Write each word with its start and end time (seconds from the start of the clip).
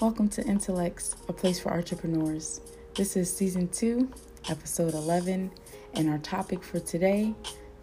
Welcome 0.00 0.28
to 0.30 0.44
Intellects, 0.44 1.14
a 1.28 1.32
place 1.32 1.60
for 1.60 1.72
entrepreneurs. 1.72 2.60
This 2.96 3.16
is 3.16 3.32
season 3.32 3.68
two, 3.68 4.10
episode 4.48 4.92
11, 4.92 5.52
and 5.94 6.10
our 6.10 6.18
topic 6.18 6.64
for 6.64 6.80
today 6.80 7.32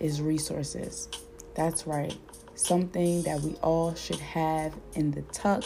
is 0.01 0.21
resources. 0.21 1.07
That's 1.55 1.87
right, 1.87 2.15
something 2.53 3.23
that 3.23 3.39
we 3.39 3.53
all 3.63 3.95
should 3.95 4.19
have 4.19 4.73
in 4.95 5.11
the 5.11 5.21
tuck, 5.31 5.63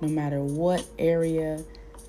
no 0.00 0.08
matter 0.08 0.42
what 0.42 0.82
area 0.98 1.62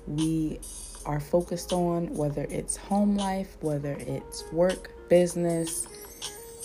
we 0.06 0.60
are 1.04 1.20
focused 1.20 1.74
on, 1.74 2.14
whether 2.14 2.46
it's 2.48 2.74
home 2.74 3.18
life, 3.18 3.58
whether 3.60 3.92
it's 4.00 4.50
work, 4.50 4.90
business, 5.10 5.86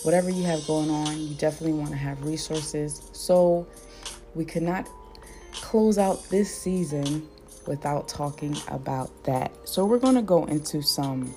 whatever 0.04 0.30
you 0.30 0.44
have 0.44 0.66
going 0.66 0.88
on, 0.88 1.20
you 1.20 1.34
definitely 1.34 1.78
want 1.78 1.90
to 1.90 1.98
have 1.98 2.24
resources. 2.24 3.10
So 3.12 3.66
we 4.34 4.46
could 4.46 4.62
not 4.62 4.88
close 5.54 5.98
out 5.98 6.22
this 6.30 6.54
season 6.54 7.28
without 7.66 8.08
talking 8.08 8.56
about 8.68 9.10
that. 9.24 9.52
So, 9.64 9.84
we're 9.84 9.98
going 9.98 10.16
to 10.16 10.22
go 10.22 10.44
into 10.44 10.82
some 10.82 11.34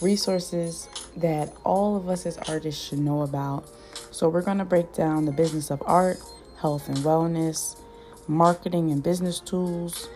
resources 0.00 0.88
that 1.16 1.54
all 1.64 1.96
of 1.96 2.08
us 2.08 2.26
as 2.26 2.38
artists 2.48 2.88
should 2.88 2.98
know 2.98 3.22
about. 3.22 3.68
So, 4.10 4.28
we're 4.28 4.42
going 4.42 4.58
to 4.58 4.64
break 4.64 4.92
down 4.92 5.24
the 5.24 5.32
business 5.32 5.70
of 5.70 5.82
art, 5.86 6.18
health 6.60 6.88
and 6.88 6.98
wellness, 6.98 7.80
marketing 8.28 8.90
and 8.90 9.02
business 9.02 9.40
tools, 9.40 10.08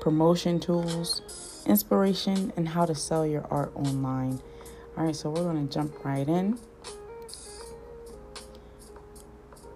promotion 0.00 0.60
tools, 0.60 1.62
inspiration, 1.66 2.52
and 2.56 2.68
how 2.68 2.84
to 2.84 2.94
sell 2.94 3.26
your 3.26 3.46
art 3.50 3.72
online. 3.74 4.40
All 4.96 5.04
right, 5.04 5.16
so 5.16 5.30
we're 5.30 5.42
going 5.42 5.66
to 5.66 5.72
jump 5.72 6.04
right 6.04 6.28
in. 6.28 6.58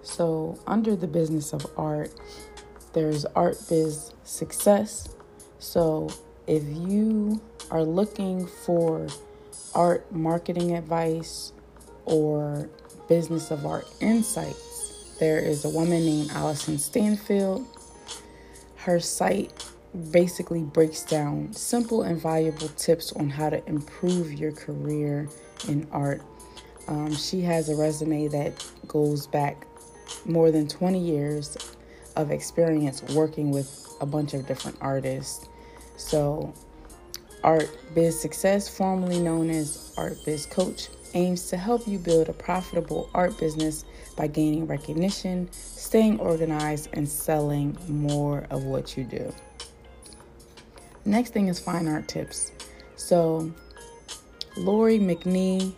So, 0.02 0.59
under 0.66 0.97
the 0.97 1.06
business 1.06 1.52
of 1.52 1.66
art, 1.77 2.12
there's 2.92 3.24
Art 3.27 3.56
Biz 3.69 4.12
Success. 4.24 5.15
So 5.59 6.09
if 6.47 6.62
you 6.65 7.41
are 7.70 7.83
looking 7.83 8.47
for 8.47 9.06
art 9.75 10.11
marketing 10.12 10.77
advice 10.77 11.53
or 12.05 12.70
business 13.09 13.50
of 13.50 13.66
art 13.66 13.86
insights, 14.00 15.16
there 15.20 15.39
is 15.39 15.64
a 15.64 15.69
woman 15.69 16.05
named 16.05 16.31
Alyson 16.31 16.78
Stanfield. 16.78 17.66
Her 18.77 19.00
site 19.00 19.53
basically 20.11 20.62
breaks 20.62 21.03
down 21.03 21.53
simple 21.53 22.03
and 22.03 22.20
valuable 22.20 22.69
tips 22.69 23.12
on 23.12 23.28
how 23.28 23.50
to 23.50 23.66
improve 23.69 24.33
your 24.33 24.53
career 24.53 25.28
in 25.66 25.86
art. 25.91 26.22
Um, 26.86 27.14
she 27.14 27.41
has 27.42 27.69
a 27.69 27.77
resume 27.77 28.28
that 28.28 28.64
goes 28.86 29.27
back 29.27 29.66
more 30.25 30.50
than 30.50 30.69
20 30.69 30.98
years 30.98 31.56
of 32.19 32.30
experience 32.30 33.02
working 33.14 33.50
with 33.50 33.97
a 34.00 34.06
bunch 34.06 34.34
of 34.34 34.47
different 34.47 34.77
artists. 34.80 35.48
So, 35.97 36.52
Art 37.42 37.70
Biz 37.94 38.20
Success, 38.20 38.69
formerly 38.69 39.20
known 39.20 39.48
as 39.48 39.94
Art 39.97 40.19
Biz 40.27 40.47
Coach, 40.47 40.88
aims 41.14 41.48
to 41.48 41.56
help 41.56 41.86
you 41.86 41.98
build 41.98 42.28
a 42.28 42.33
profitable 42.33 43.08
art 43.14 43.38
business 43.38 43.84
by 44.16 44.27
gaining 44.27 44.66
recognition, 44.66 45.48
staying 45.52 46.19
organized, 46.20 46.91
and 46.92 47.08
selling 47.08 47.78
more 47.88 48.47
of 48.50 48.64
what 48.64 48.97
you 48.97 49.05
do. 49.05 49.32
Next 51.05 51.32
thing 51.32 51.48
is 51.48 51.58
fine 51.58 51.86
art 51.86 52.08
tips. 52.08 52.53
So, 52.97 53.50
Lori 54.56 54.98
McNee 54.98 55.72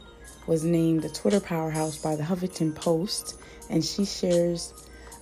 was 0.46 0.64
named 0.64 1.02
the 1.02 1.10
Twitter 1.10 1.38
powerhouse 1.38 1.98
by 1.98 2.16
the 2.16 2.22
Huffington 2.22 2.74
Post, 2.74 3.38
and 3.68 3.84
she 3.84 4.06
shares 4.06 4.72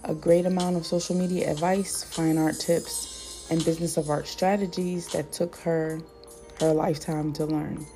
a 0.09 0.15
great 0.15 0.47
amount 0.47 0.75
of 0.75 0.87
social 0.87 1.15
media 1.15 1.51
advice, 1.51 2.03
fine 2.03 2.39
art 2.39 2.59
tips, 2.59 3.47
and 3.51 3.63
business 3.65 3.99
of 3.99 4.09
art 4.09 4.27
strategies 4.27 5.07
that 5.13 5.31
took 5.33 5.55
her 5.57 6.01
her 6.61 6.73
lifetime 6.73 7.33
to 7.35 7.45
learn. 7.45 7.87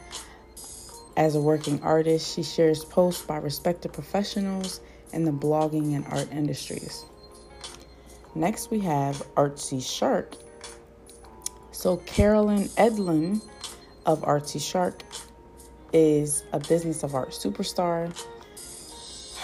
As 1.16 1.34
a 1.34 1.40
working 1.40 1.82
artist, 1.82 2.34
she 2.34 2.42
shares 2.42 2.84
posts 2.84 3.24
by 3.24 3.38
respected 3.38 3.92
professionals 3.92 4.80
in 5.12 5.24
the 5.24 5.32
blogging 5.32 5.96
and 5.96 6.06
art 6.06 6.30
industries. 6.30 7.04
Next, 8.34 8.70
we 8.70 8.78
have 8.80 9.16
Artsy 9.34 9.82
Shark. 9.82 10.36
So, 11.72 11.96
Carolyn 11.98 12.68
Edlin 12.76 13.42
of 14.06 14.20
Artsy 14.20 14.60
Shark 14.60 15.02
is 15.92 16.44
a 16.52 16.60
business 16.60 17.02
of 17.02 17.14
art 17.14 17.30
superstar 17.30 18.14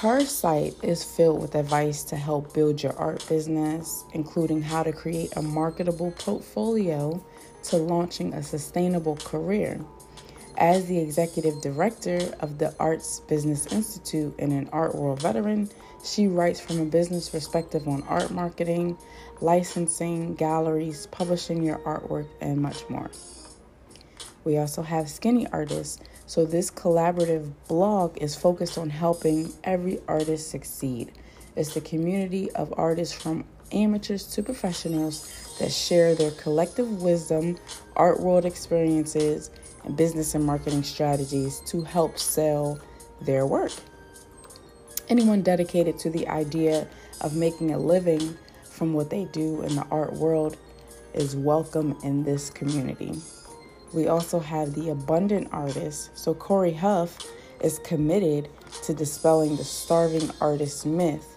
her 0.00 0.24
site 0.24 0.76
is 0.84 1.02
filled 1.02 1.42
with 1.42 1.56
advice 1.56 2.04
to 2.04 2.14
help 2.14 2.54
build 2.54 2.80
your 2.80 2.96
art 2.96 3.26
business, 3.28 4.04
including 4.12 4.62
how 4.62 4.84
to 4.84 4.92
create 4.92 5.34
a 5.34 5.42
marketable 5.42 6.12
portfolio 6.12 7.20
to 7.64 7.76
launching 7.78 8.32
a 8.32 8.40
sustainable 8.40 9.16
career. 9.16 9.80
As 10.56 10.86
the 10.86 10.98
executive 11.00 11.60
director 11.60 12.20
of 12.38 12.58
the 12.58 12.72
Arts 12.78 13.18
Business 13.28 13.66
Institute 13.72 14.36
and 14.38 14.52
an 14.52 14.68
art 14.72 14.94
world 14.94 15.20
veteran, 15.20 15.68
she 16.04 16.28
writes 16.28 16.60
from 16.60 16.78
a 16.78 16.84
business 16.84 17.28
perspective 17.28 17.88
on 17.88 18.04
art 18.04 18.30
marketing, 18.30 18.96
licensing, 19.40 20.36
galleries, 20.36 21.08
publishing 21.08 21.64
your 21.64 21.78
artwork, 21.78 22.28
and 22.40 22.62
much 22.62 22.88
more. 22.88 23.10
We 24.44 24.58
also 24.58 24.82
have 24.82 25.10
Skinny 25.10 25.48
Artists 25.48 25.98
so, 26.28 26.44
this 26.44 26.70
collaborative 26.70 27.50
blog 27.68 28.18
is 28.18 28.36
focused 28.36 28.76
on 28.76 28.90
helping 28.90 29.50
every 29.64 29.98
artist 30.06 30.50
succeed. 30.50 31.10
It's 31.56 31.72
the 31.72 31.80
community 31.80 32.50
of 32.50 32.74
artists 32.76 33.14
from 33.14 33.46
amateurs 33.72 34.24
to 34.34 34.42
professionals 34.42 35.56
that 35.58 35.72
share 35.72 36.14
their 36.14 36.32
collective 36.32 37.00
wisdom, 37.00 37.56
art 37.96 38.20
world 38.20 38.44
experiences, 38.44 39.50
and 39.84 39.96
business 39.96 40.34
and 40.34 40.44
marketing 40.44 40.82
strategies 40.82 41.60
to 41.60 41.80
help 41.80 42.18
sell 42.18 42.78
their 43.22 43.46
work. 43.46 43.72
Anyone 45.08 45.40
dedicated 45.40 45.98
to 46.00 46.10
the 46.10 46.28
idea 46.28 46.86
of 47.22 47.36
making 47.36 47.72
a 47.72 47.78
living 47.78 48.36
from 48.64 48.92
what 48.92 49.08
they 49.08 49.24
do 49.32 49.62
in 49.62 49.74
the 49.76 49.86
art 49.90 50.12
world 50.12 50.58
is 51.14 51.34
welcome 51.34 51.96
in 52.04 52.22
this 52.22 52.50
community. 52.50 53.14
We 53.92 54.08
also 54.08 54.38
have 54.38 54.74
the 54.74 54.90
abundant 54.90 55.48
artist. 55.52 56.16
So 56.16 56.34
Cory 56.34 56.72
Huff 56.72 57.18
is 57.62 57.78
committed 57.80 58.48
to 58.84 58.94
dispelling 58.94 59.56
the 59.56 59.64
starving 59.64 60.30
artist 60.40 60.86
myth. 60.86 61.34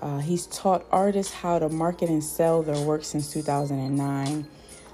Uh, 0.00 0.18
he's 0.18 0.46
taught 0.46 0.84
artists 0.90 1.32
how 1.32 1.58
to 1.58 1.68
market 1.68 2.08
and 2.08 2.22
sell 2.22 2.62
their 2.62 2.80
work 2.84 3.04
since 3.04 3.32
2009. 3.32 4.46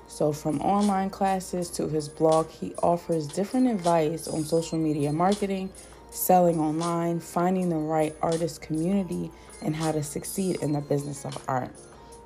So, 0.09 0.33
from 0.33 0.60
online 0.60 1.09
classes 1.09 1.71
to 1.71 1.89
his 1.89 2.09
blog, 2.09 2.49
he 2.50 2.75
offers 2.83 3.27
different 3.28 3.69
advice 3.69 4.27
on 4.27 4.44
social 4.44 4.77
media 4.77 5.12
marketing, 5.12 5.71
selling 6.10 6.59
online, 6.59 7.21
finding 7.21 7.69
the 7.69 7.77
right 7.77 8.15
artist 8.21 8.60
community, 8.60 9.31
and 9.62 9.75
how 9.75 9.93
to 9.93 10.03
succeed 10.03 10.56
in 10.62 10.72
the 10.72 10.81
business 10.81 11.25
of 11.25 11.39
art. 11.47 11.71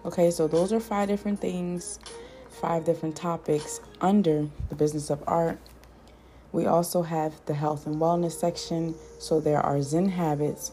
Okay, 0.05 0.31
so 0.31 0.49
those 0.49 0.73
are 0.73 0.81
five 0.81 1.09
different 1.09 1.41
things 1.41 1.99
five 2.55 2.85
different 2.85 3.17
topics 3.17 3.81
under 4.01 4.49
the 4.69 4.75
business 4.75 5.11
of 5.11 5.23
art. 5.27 5.59
We 6.53 6.67
also 6.67 7.03
have 7.03 7.35
the 7.47 7.55
health 7.55 7.87
and 7.87 7.97
wellness 7.97 8.33
section. 8.33 8.95
So 9.19 9.41
there 9.41 9.61
are 9.61 9.83
Zen 9.83 10.09
habits. 10.11 10.73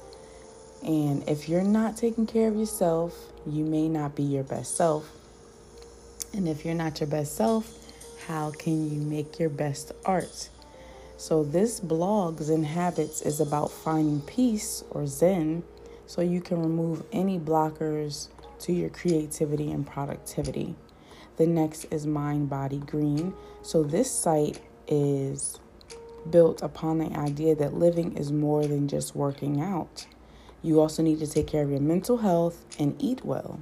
And 0.83 1.27
if 1.27 1.49
you're 1.49 1.63
not 1.63 1.97
taking 1.97 2.25
care 2.25 2.47
of 2.47 2.55
yourself, 2.55 3.31
you 3.45 3.65
may 3.65 3.87
not 3.87 4.15
be 4.15 4.23
your 4.23 4.43
best 4.43 4.75
self. 4.75 5.11
And 6.33 6.47
if 6.47 6.63
you're 6.65 6.75
not 6.75 6.99
your 6.99 7.07
best 7.07 7.35
self, 7.35 7.73
how 8.27 8.51
can 8.51 8.89
you 8.91 9.01
make 9.01 9.39
your 9.39 9.49
best 9.49 9.91
art? 10.05 10.49
So, 11.17 11.43
this 11.43 11.79
blog, 11.79 12.39
Zen 12.39 12.63
Habits, 12.63 13.21
is 13.21 13.39
about 13.39 13.69
finding 13.69 14.21
peace 14.21 14.83
or 14.89 15.05
Zen 15.05 15.63
so 16.07 16.21
you 16.21 16.41
can 16.41 16.61
remove 16.61 17.03
any 17.11 17.37
blockers 17.37 18.29
to 18.61 18.73
your 18.73 18.89
creativity 18.89 19.71
and 19.71 19.85
productivity. 19.85 20.75
The 21.37 21.47
next 21.47 21.85
is 21.85 22.05
Mind 22.05 22.49
Body 22.49 22.79
Green. 22.79 23.33
So 23.61 23.83
this 23.83 24.11
site 24.11 24.59
is 24.87 25.59
built 26.29 26.61
upon 26.61 26.99
the 26.99 27.17
idea 27.17 27.55
that 27.55 27.73
living 27.73 28.17
is 28.17 28.31
more 28.31 28.65
than 28.65 28.87
just 28.87 29.15
working 29.15 29.61
out. 29.61 30.05
You 30.61 30.79
also 30.79 31.01
need 31.01 31.19
to 31.19 31.27
take 31.27 31.47
care 31.47 31.63
of 31.63 31.71
your 31.71 31.79
mental 31.79 32.17
health 32.17 32.63
and 32.77 32.95
eat 33.01 33.25
well. 33.25 33.59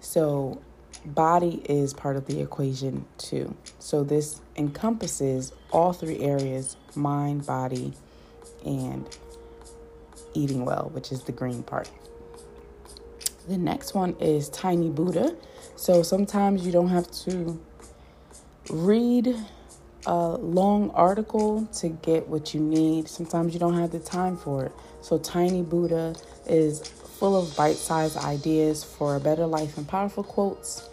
So, 0.00 0.60
body 1.04 1.62
is 1.66 1.94
part 1.94 2.16
of 2.16 2.26
the 2.26 2.40
equation 2.40 3.04
too. 3.18 3.54
So, 3.78 4.02
this 4.02 4.40
encompasses 4.56 5.52
all 5.70 5.92
three 5.92 6.18
areas 6.20 6.76
mind, 6.96 7.46
body, 7.46 7.92
and 8.64 9.06
eating 10.34 10.64
well, 10.64 10.90
which 10.92 11.12
is 11.12 11.22
the 11.22 11.32
green 11.32 11.62
part. 11.62 11.88
The 13.48 13.58
next 13.58 13.94
one 13.94 14.16
is 14.20 14.48
Tiny 14.48 14.90
Buddha. 14.90 15.36
So 15.80 16.02
sometimes 16.02 16.66
you 16.66 16.72
don't 16.72 16.90
have 16.90 17.10
to 17.24 17.58
read 18.68 19.34
a 20.04 20.36
long 20.36 20.90
article 20.90 21.66
to 21.78 21.88
get 21.88 22.28
what 22.28 22.52
you 22.52 22.60
need. 22.60 23.08
Sometimes 23.08 23.54
you 23.54 23.60
don't 23.60 23.78
have 23.78 23.90
the 23.90 23.98
time 23.98 24.36
for 24.36 24.66
it. 24.66 24.72
So 25.00 25.16
Tiny 25.16 25.62
Buddha 25.62 26.16
is 26.46 26.86
full 26.86 27.34
of 27.34 27.56
bite-sized 27.56 28.18
ideas 28.18 28.84
for 28.84 29.16
a 29.16 29.20
better 29.20 29.46
life 29.46 29.78
and 29.78 29.88
powerful 29.88 30.22
quotes 30.22 30.86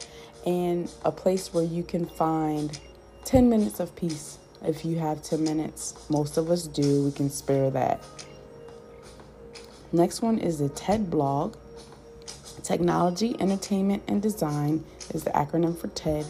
and 0.45 0.90
a 1.04 1.12
place 1.12 1.54
where 1.54 1.66
you 1.66 1.83
can 1.83 2.06
find 2.06 2.80
10 3.25 3.50
minutes 3.50 3.81
of 3.81 3.94
peace 3.94 4.38
if 4.63 4.86
you 4.86 5.00
have 5.00 5.22
10 5.22 5.44
minutes. 5.44 5.95
Most 6.10 6.38
of 6.38 6.50
us 6.50 6.66
do, 6.66 7.04
we 7.04 7.12
can 7.12 7.30
spare 7.30 7.69
that. 7.72 8.01
Next 9.92 10.22
one 10.22 10.40
is 10.40 10.60
the 10.60 10.69
TED 10.69 11.12
blog. 11.12 11.57
Technology, 12.68 13.34
Entertainment, 13.40 14.04
and 14.10 14.22
Design 14.22 14.84
is 15.14 15.24
the 15.24 15.30
acronym 15.30 15.78
for 15.78 15.88
TED, 15.88 16.25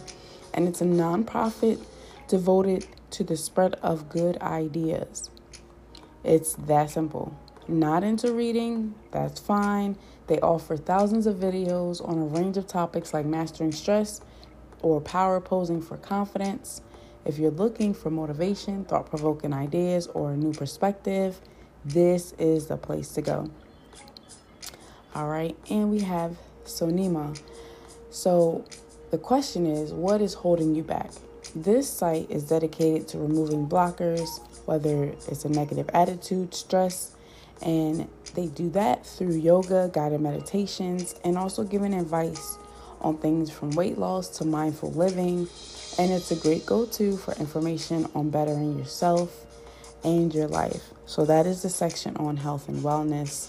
and 0.54 0.68
it's 0.68 0.80
a 0.80 0.84
nonprofit 0.84 1.84
devoted 2.28 2.86
to 3.10 3.24
the 3.24 3.36
spread 3.36 3.74
of 3.82 4.08
good 4.08 4.40
ideas. 4.40 5.30
It's 6.22 6.52
that 6.54 6.90
simple. 6.90 7.36
Not 7.66 8.04
into 8.04 8.32
reading, 8.32 8.94
that's 9.10 9.40
fine. 9.40 9.98
They 10.28 10.38
offer 10.38 10.76
thousands 10.76 11.26
of 11.26 11.34
videos 11.38 12.08
on 12.08 12.18
a 12.18 12.26
range 12.26 12.56
of 12.56 12.68
topics 12.68 13.12
like 13.12 13.26
mastering 13.26 13.72
stress 13.72 14.20
or 14.80 15.00
power 15.00 15.40
posing 15.40 15.82
for 15.82 15.96
confidence. 15.96 16.82
If 17.24 17.38
you're 17.40 17.50
looking 17.50 17.92
for 17.92 18.10
motivation, 18.10 18.84
thought 18.84 19.10
provoking 19.10 19.52
ideas, 19.52 20.06
or 20.06 20.30
a 20.30 20.36
new 20.36 20.52
perspective, 20.52 21.40
this 21.84 22.32
is 22.38 22.68
the 22.68 22.76
place 22.76 23.08
to 23.14 23.22
go. 23.22 23.50
All 25.14 25.26
right, 25.28 25.56
and 25.70 25.90
we 25.90 26.00
have 26.00 26.36
Sonima. 26.64 27.40
So 28.10 28.64
the 29.10 29.18
question 29.18 29.66
is 29.66 29.92
what 29.92 30.20
is 30.20 30.34
holding 30.34 30.74
you 30.74 30.82
back? 30.82 31.10
This 31.54 31.88
site 31.88 32.30
is 32.30 32.44
dedicated 32.44 33.08
to 33.08 33.18
removing 33.18 33.66
blockers, 33.66 34.28
whether 34.66 35.04
it's 35.04 35.44
a 35.44 35.48
negative 35.48 35.88
attitude, 35.94 36.54
stress, 36.54 37.16
and 37.62 38.08
they 38.34 38.46
do 38.46 38.68
that 38.70 39.06
through 39.06 39.36
yoga, 39.36 39.90
guided 39.92 40.20
meditations, 40.20 41.14
and 41.24 41.38
also 41.38 41.64
giving 41.64 41.94
advice 41.94 42.58
on 43.00 43.16
things 43.16 43.50
from 43.50 43.70
weight 43.70 43.98
loss 43.98 44.28
to 44.38 44.44
mindful 44.44 44.92
living. 44.92 45.48
And 45.98 46.12
it's 46.12 46.30
a 46.30 46.36
great 46.36 46.66
go 46.66 46.84
to 46.84 47.16
for 47.16 47.32
information 47.34 48.06
on 48.14 48.30
bettering 48.30 48.78
yourself 48.78 49.46
and 50.04 50.32
your 50.34 50.48
life. 50.48 50.90
So, 51.06 51.24
that 51.24 51.46
is 51.46 51.62
the 51.62 51.70
section 51.70 52.16
on 52.18 52.36
health 52.36 52.68
and 52.68 52.82
wellness. 52.82 53.48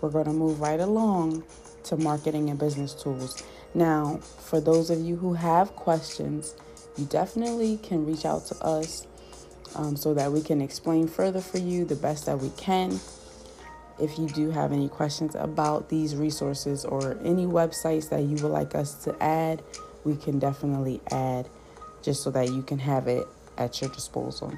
We're 0.00 0.10
going 0.10 0.26
to 0.26 0.32
move 0.32 0.60
right 0.60 0.80
along 0.80 1.44
to 1.84 1.96
marketing 1.96 2.50
and 2.50 2.58
business 2.58 2.94
tools. 2.94 3.42
Now, 3.74 4.18
for 4.18 4.60
those 4.60 4.90
of 4.90 5.00
you 5.00 5.16
who 5.16 5.34
have 5.34 5.76
questions, 5.76 6.54
you 6.96 7.04
definitely 7.06 7.78
can 7.82 8.06
reach 8.06 8.24
out 8.24 8.46
to 8.46 8.56
us 8.64 9.06
um, 9.76 9.96
so 9.96 10.14
that 10.14 10.32
we 10.32 10.42
can 10.42 10.60
explain 10.60 11.06
further 11.06 11.40
for 11.40 11.58
you 11.58 11.84
the 11.84 11.96
best 11.96 12.26
that 12.26 12.38
we 12.38 12.50
can. 12.50 12.98
If 14.00 14.18
you 14.18 14.26
do 14.28 14.50
have 14.50 14.72
any 14.72 14.88
questions 14.88 15.34
about 15.34 15.88
these 15.88 16.16
resources 16.16 16.84
or 16.84 17.18
any 17.22 17.44
websites 17.44 18.08
that 18.08 18.22
you 18.22 18.36
would 18.42 18.52
like 18.52 18.74
us 18.74 18.94
to 19.04 19.22
add, 19.22 19.62
we 20.04 20.16
can 20.16 20.38
definitely 20.38 21.00
add 21.10 21.48
just 22.02 22.22
so 22.22 22.30
that 22.30 22.48
you 22.48 22.62
can 22.62 22.78
have 22.78 23.06
it 23.06 23.26
at 23.58 23.80
your 23.80 23.90
disposal. 23.90 24.52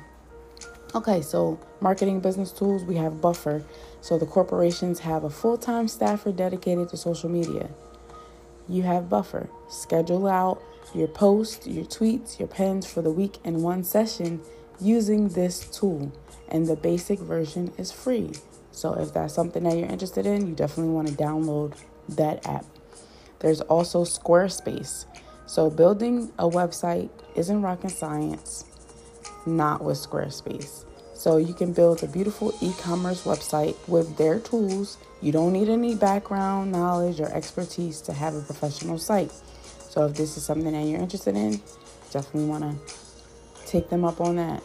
Okay, 0.95 1.23
so 1.23 1.59
marketing 1.81 2.21
business 2.21 2.53
tools, 2.53 2.85
we 2.85 2.97
have 2.97 3.23
Buffer. 3.23 3.65
So 4.03 4.19
the 4.19 4.27
corporations 4.27 5.01
have 5.01 5.25
a 5.25 5.31
full 5.31 5.57
time 5.57 5.89
staffer 5.89 6.33
dedicated 6.33 6.91
to 6.91 6.99
social 6.99 7.31
media. 7.31 7.71
You 8.69 8.83
have 8.83 9.09
Buffer. 9.09 9.49
Schedule 9.71 10.27
out 10.27 10.63
your 10.95 11.09
posts, 11.09 11.67
your 11.67 11.87
tweets, 11.87 12.39
your 12.39 12.49
pens 12.49 12.85
for 12.85 13.01
the 13.01 13.11
week 13.11 13.39
in 13.43 13.63
one 13.63 13.85
session 13.85 14.43
using 14.83 15.29
this 15.29 15.67
tool. 15.71 16.13
And 16.49 16.67
the 16.67 16.77
basic 16.77 17.19
version 17.21 17.73
is 17.79 17.91
free. 17.91 18.33
So 18.71 18.93
if 18.93 19.15
that's 19.15 19.33
something 19.33 19.63
that 19.63 19.79
you're 19.79 19.89
interested 19.89 20.27
in, 20.27 20.47
you 20.47 20.55
definitely 20.55 20.93
want 20.93 21.09
to 21.09 21.15
download 21.15 21.75
that 22.11 22.47
app. 22.47 22.67
There's 23.39 23.63
also 23.63 24.05
Squarespace. 24.05 25.07
So 25.47 25.71
building 25.71 26.33
a 26.39 26.49
website 26.49 27.09
isn't 27.35 27.63
rocket 27.63 27.91
science, 27.91 28.67
not 29.47 29.83
with 29.83 29.99
Squarespace. 29.99 30.85
So 31.15 31.37
you 31.37 31.55
can 31.55 31.73
build 31.73 32.03
a 32.03 32.09
beautiful 32.09 32.53
e-commerce 32.61 33.25
website 33.25 33.77
with 33.89 34.17
their 34.17 34.41
tools. 34.41 34.99
You 35.21 35.31
don't 35.31 35.53
need 35.53 35.69
any 35.69 35.95
background 35.95 36.73
knowledge 36.73 37.21
or 37.21 37.33
expertise 37.33 38.01
to 38.03 38.13
have 38.13 38.35
a 38.35 38.41
professional 38.41 38.99
site. 38.99 39.33
So 39.79 40.07
if 40.07 40.17
this 40.17 40.37
is 40.37 40.45
something 40.45 40.73
that 40.73 40.85
you're 40.85 41.01
interested 41.01 41.37
in, 41.37 41.61
definitely 42.11 42.49
want 42.49 42.65
to 42.65 43.67
take 43.67 43.89
them 43.89 44.05
up 44.05 44.21
on 44.21 44.37
that. 44.37 44.63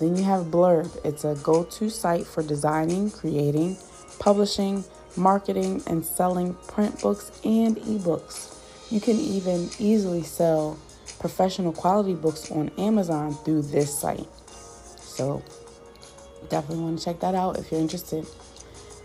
Then 0.00 0.16
you 0.16 0.24
have 0.24 0.46
Blurb. 0.46 0.90
It's 1.04 1.24
a 1.24 1.34
go 1.42 1.64
to 1.64 1.90
site 1.90 2.26
for 2.26 2.42
designing, 2.42 3.10
creating, 3.10 3.76
publishing, 4.18 4.84
marketing, 5.16 5.82
and 5.86 6.04
selling 6.04 6.54
print 6.66 7.00
books 7.00 7.30
and 7.44 7.76
ebooks. 7.78 8.56
You 8.90 9.00
can 9.00 9.16
even 9.16 9.68
easily 9.78 10.22
sell 10.22 10.78
professional 11.18 11.72
quality 11.72 12.14
books 12.14 12.50
on 12.50 12.70
Amazon 12.78 13.34
through 13.44 13.62
this 13.62 13.96
site. 13.96 14.28
So 14.98 15.42
definitely 16.48 16.84
want 16.84 16.98
to 16.98 17.04
check 17.04 17.20
that 17.20 17.34
out 17.34 17.58
if 17.58 17.70
you're 17.70 17.80
interested. 17.80 18.26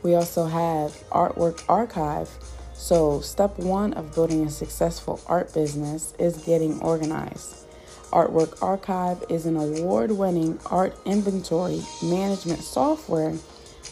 We 0.04 0.16
also 0.16 0.46
have 0.46 0.92
Artwork 1.10 1.64
Archive. 1.70 2.30
So, 2.74 3.22
step 3.22 3.58
one 3.60 3.94
of 3.94 4.14
building 4.14 4.46
a 4.46 4.50
successful 4.50 5.22
art 5.28 5.54
business 5.54 6.14
is 6.20 6.38
getting 6.38 6.82
organized. 6.82 7.68
Artwork 8.12 8.62
Archive 8.62 9.24
is 9.30 9.46
an 9.46 9.56
award 9.56 10.12
winning 10.12 10.60
art 10.66 10.96
inventory 11.06 11.82
management 12.04 12.62
software 12.62 13.36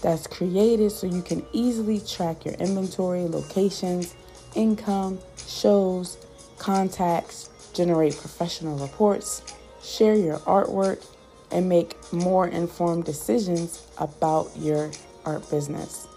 that's 0.02 0.28
created 0.28 0.92
so 0.92 1.08
you 1.08 1.22
can 1.22 1.46
easily 1.54 2.00
track 2.00 2.44
your 2.44 2.56
inventory, 2.56 3.22
locations, 3.22 4.16
income, 4.56 5.20
shows, 5.48 6.18
contacts, 6.58 7.50
generate 7.74 8.18
professional 8.18 8.78
reports, 8.78 9.42
share 9.84 10.16
your 10.16 10.40
artwork, 10.40 11.06
and 11.52 11.68
make 11.68 11.96
more 12.14 12.48
informed 12.48 13.06
decisions 13.06 13.86
about 13.98 14.50
your 14.58 14.92
art 15.26 15.50
business. 15.50 16.08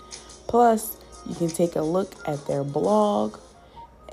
Plus, 0.47 0.97
you 1.27 1.35
can 1.35 1.49
take 1.49 1.77
a 1.77 1.83
look 1.83 2.15
at 2.29 2.47
their 2.47 2.63
blog, 2.63 3.39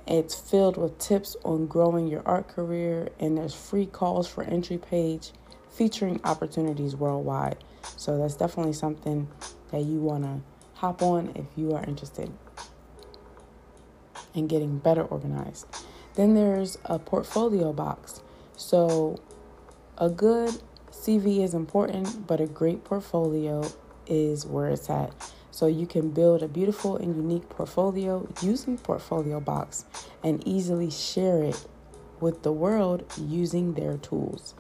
it's 0.07 0.35
filled 0.35 0.77
with 0.77 0.97
tips 0.99 1.37
on 1.43 1.67
growing 1.67 2.07
your 2.07 2.21
art 2.25 2.47
career, 2.47 3.09
and 3.19 3.37
there's 3.37 3.53
free 3.53 3.85
calls 3.85 4.27
for 4.27 4.43
entry 4.43 4.77
page 4.77 5.31
featuring 5.69 6.19
opportunities 6.23 6.95
worldwide. 6.95 7.57
So 7.97 8.17
that's 8.17 8.35
definitely 8.35 8.73
something 8.73 9.27
that 9.71 9.83
you 9.83 9.99
want 9.99 10.23
to 10.23 10.41
hop 10.73 11.01
on 11.01 11.31
if 11.35 11.45
you 11.55 11.73
are 11.73 11.83
interested 11.85 12.31
in 14.33 14.47
getting 14.47 14.79
better 14.79 15.03
organized. 15.03 15.67
Then 16.15 16.35
there's 16.35 16.77
a 16.85 16.99
portfolio 16.99 17.73
box. 17.73 18.21
So 18.55 19.19
a 19.97 20.09
good 20.09 20.61
CV 20.91 21.43
is 21.43 21.53
important, 21.53 22.27
but 22.27 22.41
a 22.41 22.47
great 22.47 22.83
portfolio 22.83 23.69
is 24.07 24.45
where 24.45 24.69
it's 24.69 24.89
at. 24.89 25.13
So 25.51 25.67
you 25.67 25.85
can 25.85 26.11
build 26.11 26.43
a 26.43 26.47
beautiful 26.47 26.95
and 26.95 27.15
unique 27.15 27.49
portfolio 27.49 28.27
using 28.41 28.77
Portfolio 28.77 29.39
Box 29.39 29.85
and 30.23 30.45
easily 30.47 30.89
share 30.89 31.43
it 31.43 31.67
with 32.21 32.43
the 32.43 32.51
world 32.51 33.03
using 33.17 33.73
their 33.73 33.97
tools. 33.97 34.55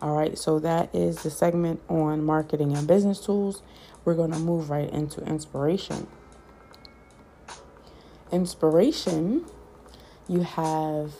All 0.00 0.16
right, 0.16 0.36
so 0.36 0.58
that 0.58 0.92
is 0.92 1.22
the 1.22 1.30
segment 1.30 1.80
on 1.88 2.24
marketing 2.24 2.76
and 2.76 2.88
business 2.88 3.20
tools. 3.20 3.62
We're 4.04 4.14
going 4.14 4.32
to 4.32 4.38
move 4.38 4.68
right 4.68 4.90
into 4.90 5.20
inspiration. 5.24 6.08
Inspiration, 8.32 9.44
you 10.32 10.40
have 10.40 11.12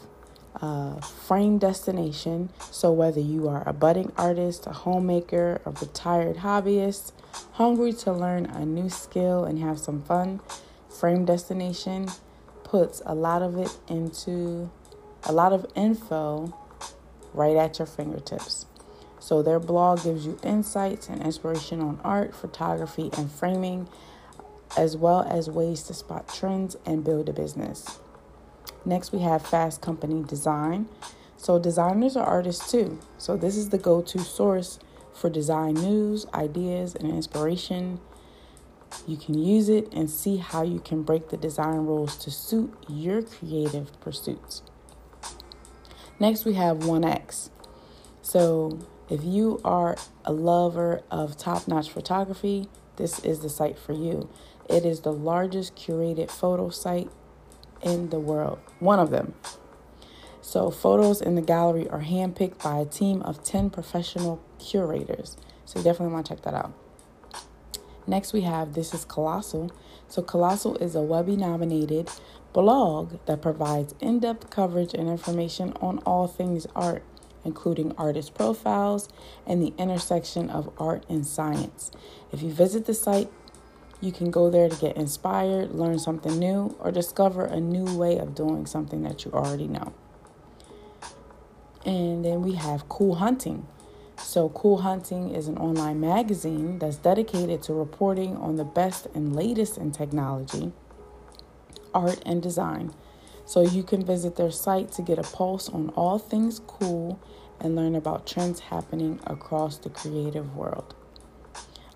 uh, 0.61 0.99
frame 1.01 1.59
destination. 1.59 2.51
So, 2.71 2.93
whether 2.93 3.21
you 3.21 3.49
are 3.49 3.63
a 3.69 3.73
budding 3.73 4.13
artist, 4.17 4.67
a 4.67 4.73
homemaker, 4.73 5.61
a 5.67 5.71
retired 5.71 6.39
hobbyist, 6.39 7.13
hungry 7.53 7.93
to 7.95 8.13
learn 8.13 8.47
a 8.47 8.65
new 8.65 8.89
skill 8.89 9.45
and 9.45 9.59
have 9.59 9.79
some 9.79 10.03
fun, 10.03 10.41
Frame 10.89 11.25
Destination 11.25 12.09
puts 12.65 13.03
a 13.05 13.15
lot 13.15 13.43
of 13.43 13.59
it 13.59 13.77
into 13.89 14.71
a 15.25 15.33
lot 15.33 15.53
of 15.53 15.67
info 15.75 16.57
right 17.35 17.57
at 17.57 17.79
your 17.79 17.87
fingertips. 17.87 18.67
So, 19.19 19.43
their 19.43 19.61
blog 19.61 20.05
gives 20.05 20.25
you 20.27 20.39
insights 20.43 21.09
and 21.09 21.23
inspiration 21.23 21.81
on 21.81 22.01
art, 22.03 22.35
photography, 22.35 23.11
and 23.17 23.31
framing, 23.31 23.89
as 24.77 24.97
well 24.97 25.23
as 25.29 25.51
ways 25.51 25.83
to 25.85 25.95
spot 25.95 26.33
trends 26.33 26.77
and 26.87 27.05
build 27.05 27.29
a 27.29 27.33
business. 27.33 27.99
Next, 28.85 29.13
we 29.13 29.21
have 29.21 29.47
Fast 29.47 29.81
Company 29.81 30.25
Design. 30.25 30.89
So, 31.37 31.59
designers 31.59 32.17
are 32.17 32.27
artists 32.27 32.71
too. 32.71 32.99
So, 33.17 33.37
this 33.37 33.57
is 33.57 33.69
the 33.69 33.79
go 33.79 34.03
to 34.03 34.19
source 34.19 34.79
for 35.13 35.31
design 35.31 35.75
news, 35.75 36.27
ideas, 36.35 36.95
and 36.95 37.09
inspiration. 37.09 38.01
You 39.07 39.17
can 39.17 39.39
use 39.39 39.69
it 39.69 39.93
and 39.93 40.11
see 40.11 40.37
how 40.37 40.63
you 40.63 40.81
can 40.81 41.03
break 41.03 41.29
the 41.29 41.37
design 41.37 41.87
rules 41.87 42.17
to 42.19 42.31
suit 42.31 42.75
your 42.89 43.23
creative 43.23 43.99
pursuits. 44.01 44.63
Next, 46.19 46.45
we 46.45 46.55
have 46.55 46.79
1X. 46.79 47.51
So, 48.21 48.79
if 49.09 49.23
you 49.25 49.61
are 49.65 49.97
a 50.25 50.33
lover 50.33 51.03
of 51.11 51.37
top 51.37 51.69
notch 51.69 51.91
photography, 51.91 52.69
this 52.97 53.19
is 53.21 53.41
the 53.41 53.49
site 53.49 53.79
for 53.79 53.93
you. 53.93 54.29
It 54.69 54.85
is 54.85 55.01
the 55.01 55.13
largest 55.13 55.77
curated 55.77 56.31
photo 56.31 56.69
site 56.71 57.11
in 57.83 58.11
the 58.11 58.21
world, 58.21 58.59
one 58.79 58.99
of 58.99 59.11
them. 59.11 59.35
So, 60.41 60.71
photos 60.71 61.21
in 61.21 61.37
the 61.37 61.41
gallery 61.41 61.89
are 61.89 62.03
handpicked 62.03 62.63
by 62.63 62.79
a 62.79 62.85
team 62.85 63.23
of 63.23 63.45
10 63.45 63.71
professional 63.71 64.43
curators. 64.59 65.37
So, 65.65 65.79
you 65.79 65.85
definitely 65.85 66.13
want 66.13 66.27
to 66.27 66.35
check 66.35 66.43
that 66.43 66.55
out. 66.55 66.73
Next, 68.07 68.33
we 68.33 68.41
have 68.43 68.75
This 68.75 68.93
is 68.93 69.05
Colossal. 69.05 69.71
So, 70.09 70.21
Colossal 70.21 70.77
is 70.79 70.97
a 70.97 71.01
Webby 71.01 71.37
nominated 71.37 72.11
blog 72.53 73.19
that 73.27 73.41
provides 73.41 73.95
in 74.01 74.19
depth 74.19 74.51
coverage 74.51 74.95
and 74.95 75.09
information 75.09 75.73
on 75.81 75.99
all 76.01 76.27
things 76.27 76.67
art, 76.75 77.05
including 77.45 77.95
artist 77.97 78.35
profiles 78.35 79.09
and 79.47 79.63
the 79.63 79.73
intersection 79.79 80.51
of 80.51 80.73
art 80.79 81.07
and 81.09 81.27
science. 81.27 81.91
If 82.33 82.43
you 82.43 82.51
visit 82.51 82.87
the 82.87 82.95
site, 82.95 83.31
you 84.03 84.11
can 84.11 84.33
go 84.33 84.51
there 84.51 84.69
to 84.69 84.77
get 84.77 84.97
inspired, 84.97 85.71
learn 85.71 85.99
something 85.99 86.37
new, 86.37 86.77
or 86.81 86.91
discover 86.91 87.45
a 87.45 87.61
new 87.61 87.85
way 87.97 88.19
of 88.19 88.35
doing 88.35 88.67
something 88.67 89.03
that 89.05 89.25
you 89.25 89.31
already 89.31 89.69
know. 89.69 89.93
And 91.87 92.25
then 92.25 92.43
we 92.43 92.55
have 92.55 92.89
Cool 92.89 93.15
Hunting. 93.15 93.67
So, 94.19 94.49
Cool 94.49 94.79
Hunting 94.79 95.31
is 95.31 95.47
an 95.47 95.57
online 95.57 96.01
magazine 96.01 96.81
that's 96.81 96.97
dedicated 96.97 97.63
to 97.63 97.75
reporting 97.75 98.37
on 98.37 98.57
the 98.57 98.65
best 98.65 99.07
and 99.15 99.37
latest 99.37 99.79
in 99.79 99.93
technology, 99.93 100.73
art, 101.95 102.21
and 102.27 102.43
design. 102.43 102.93
So, 103.45 103.61
you 103.63 103.85
can 103.85 104.05
visit 104.05 104.35
their 104.35 104.51
site 104.51 104.91
to 104.93 105.03
get 105.03 105.19
a 105.21 105.23
pulse 105.23 105.69
on 105.69 105.91
all 105.91 106.19
things 106.19 106.61
cool 106.67 107.21
and 107.61 107.77
learn 107.77 107.95
about 107.95 108.27
trends 108.27 108.59
happening 108.59 109.21
across 109.29 109.79
the 109.79 109.91
creative 109.91 110.57
world. 110.57 110.97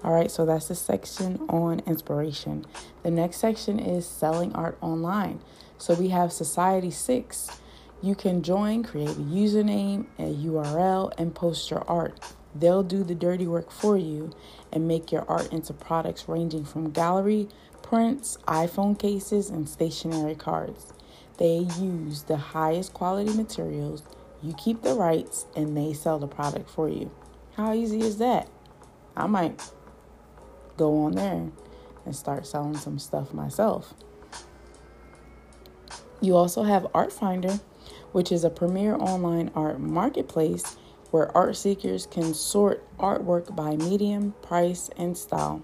All 0.05 0.12
right, 0.12 0.31
so 0.31 0.45
that's 0.45 0.69
the 0.69 0.75
section 0.75 1.41
on 1.49 1.81
inspiration. 1.81 2.67
The 3.03 3.11
next 3.11 3.38
section 3.38 3.79
is 3.79 4.07
selling 4.07 4.53
art 4.55 4.76
online. 4.81 5.41
So 5.79 5.95
we 5.95 6.09
have 6.09 6.33
Society 6.33 6.91
6. 6.91 7.50
You 8.03 8.15
can 8.15 8.43
join, 8.43 8.85
create 8.85 9.09
a 9.09 9.21
username, 9.21 10.07
a 10.19 10.23
URL, 10.23 11.12
and 11.19 11.35
post 11.35 11.71
your 11.71 11.83
art. 11.88 12.21
They'll 12.55 12.83
do 12.83 13.05
the 13.05 13.15
dirty 13.15 13.47
work 13.47 13.71
for 13.71 13.97
you 13.97 14.33
and 14.73 14.87
make 14.87 15.11
your 15.12 15.25
art 15.29 15.53
into 15.53 15.73
products 15.73 16.29
ranging 16.29 16.65
from 16.65 16.91
gallery, 16.91 17.49
prints, 17.83 18.38
iPhone 18.47 18.99
cases, 18.99 19.50
and 19.50 19.69
stationery 19.69 20.35
cards. 20.35 20.93
They 21.38 21.67
use 21.79 22.23
the 22.23 22.37
highest 22.37 22.95
quality 22.95 23.33
materials, 23.35 24.03
you 24.43 24.55
keep 24.55 24.83
the 24.83 24.95
rights, 24.95 25.47
and 25.55 25.76
they 25.76 25.93
sell 25.93 26.19
the 26.19 26.26
product 26.26 26.71
for 26.71 26.88
you. 26.88 27.11
How 27.57 27.75
easy 27.75 28.00
is 28.00 28.19
that? 28.19 28.49
I 29.17 29.26
might 29.26 29.61
go 30.76 31.04
on 31.04 31.12
there 31.12 31.50
and 32.04 32.16
start 32.16 32.47
selling 32.47 32.76
some 32.76 32.99
stuff 32.99 33.35
myself. 33.35 33.95
You 36.21 36.37
also 36.37 36.62
have 36.62 36.85
Artfinder, 36.95 37.61
which 38.12 38.33
is 38.33 38.45
a 38.45 38.50
premier 38.50 38.95
online 38.95 39.50
art 39.54 39.80
marketplace 39.80 40.76
where 41.11 41.35
art 41.37 41.56
seekers 41.56 42.06
can 42.06 42.35
sort 42.35 42.83
artwork 42.99 43.54
by 43.54 43.76
medium, 43.76 44.35
price, 44.42 44.90
and 44.97 45.16
style. 45.16 45.62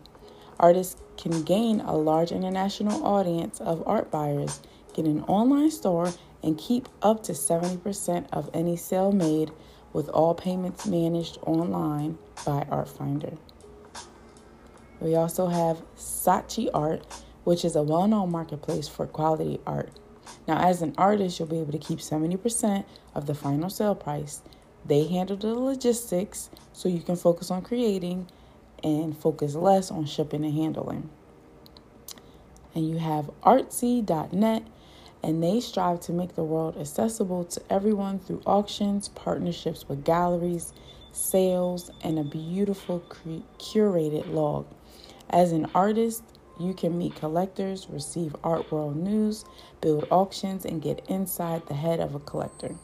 Artists 0.58 1.00
can 1.16 1.42
gain 1.42 1.80
a 1.80 1.96
large 1.96 2.30
international 2.32 3.04
audience 3.04 3.60
of 3.60 3.82
art 3.86 4.10
buyers, 4.10 4.60
get 4.94 5.06
an 5.06 5.22
online 5.24 5.70
store, 5.70 6.12
and 6.42 6.58
keep 6.58 6.88
up 7.02 7.22
to 7.24 7.32
70% 7.32 8.26
of 8.32 8.50
any 8.52 8.76
sale 8.76 9.12
made 9.12 9.50
with 9.92 10.08
all 10.10 10.34
payments 10.34 10.86
managed 10.86 11.38
online 11.46 12.18
by 12.44 12.64
Artfinder. 12.70 13.36
We 15.02 15.16
also 15.16 15.48
have 15.48 15.82
Saatchi 15.96 16.70
Art, 16.72 17.04
which 17.42 17.64
is 17.64 17.74
a 17.74 17.82
well 17.82 18.06
known 18.06 18.30
marketplace 18.30 18.86
for 18.86 19.04
quality 19.04 19.58
art. 19.66 19.90
Now, 20.46 20.58
as 20.58 20.80
an 20.80 20.94
artist, 20.96 21.40
you'll 21.40 21.48
be 21.48 21.58
able 21.58 21.72
to 21.72 21.78
keep 21.78 21.98
70% 21.98 22.84
of 23.12 23.26
the 23.26 23.34
final 23.34 23.68
sale 23.68 23.96
price. 23.96 24.42
They 24.86 25.08
handle 25.08 25.36
the 25.36 25.54
logistics 25.54 26.50
so 26.72 26.88
you 26.88 27.00
can 27.00 27.16
focus 27.16 27.50
on 27.50 27.62
creating 27.62 28.28
and 28.84 29.16
focus 29.16 29.56
less 29.56 29.90
on 29.90 30.06
shipping 30.06 30.44
and 30.44 30.54
handling. 30.54 31.10
And 32.72 32.88
you 32.88 32.98
have 32.98 33.28
artsy.net, 33.42 34.62
and 35.20 35.42
they 35.42 35.58
strive 35.58 35.98
to 36.02 36.12
make 36.12 36.36
the 36.36 36.44
world 36.44 36.76
accessible 36.78 37.44
to 37.46 37.60
everyone 37.68 38.20
through 38.20 38.42
auctions, 38.46 39.08
partnerships 39.08 39.88
with 39.88 40.04
galleries, 40.04 40.72
sales, 41.10 41.90
and 42.02 42.20
a 42.20 42.24
beautiful 42.24 43.00
curated 43.58 44.32
log. 44.32 44.66
As 45.32 45.52
an 45.52 45.66
artist, 45.74 46.22
you 46.60 46.74
can 46.74 46.98
meet 46.98 47.16
collectors, 47.16 47.86
receive 47.88 48.36
art 48.44 48.70
world 48.70 48.96
news, 48.96 49.46
build 49.80 50.06
auctions, 50.10 50.66
and 50.66 50.82
get 50.82 51.08
inside 51.08 51.66
the 51.66 51.74
head 51.74 52.00
of 52.00 52.14
a 52.14 52.20
collector. 52.20 52.74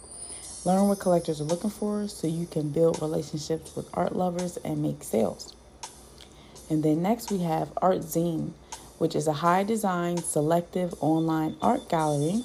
Learn 0.64 0.88
what 0.88 0.98
collectors 0.98 1.42
are 1.42 1.44
looking 1.44 1.68
for 1.68 2.08
so 2.08 2.26
you 2.26 2.46
can 2.46 2.70
build 2.70 3.02
relationships 3.02 3.76
with 3.76 3.86
art 3.92 4.16
lovers 4.16 4.56
and 4.64 4.82
make 4.82 5.04
sales. 5.04 5.54
And 6.70 6.82
then 6.82 7.02
next 7.02 7.30
we 7.30 7.40
have 7.40 7.70
Art 7.82 8.00
Zine, 8.00 8.52
which 8.96 9.14
is 9.14 9.26
a 9.26 9.34
high 9.34 9.62
design, 9.62 10.16
selective 10.16 10.94
online 11.00 11.56
art 11.60 11.88
gallery 11.90 12.42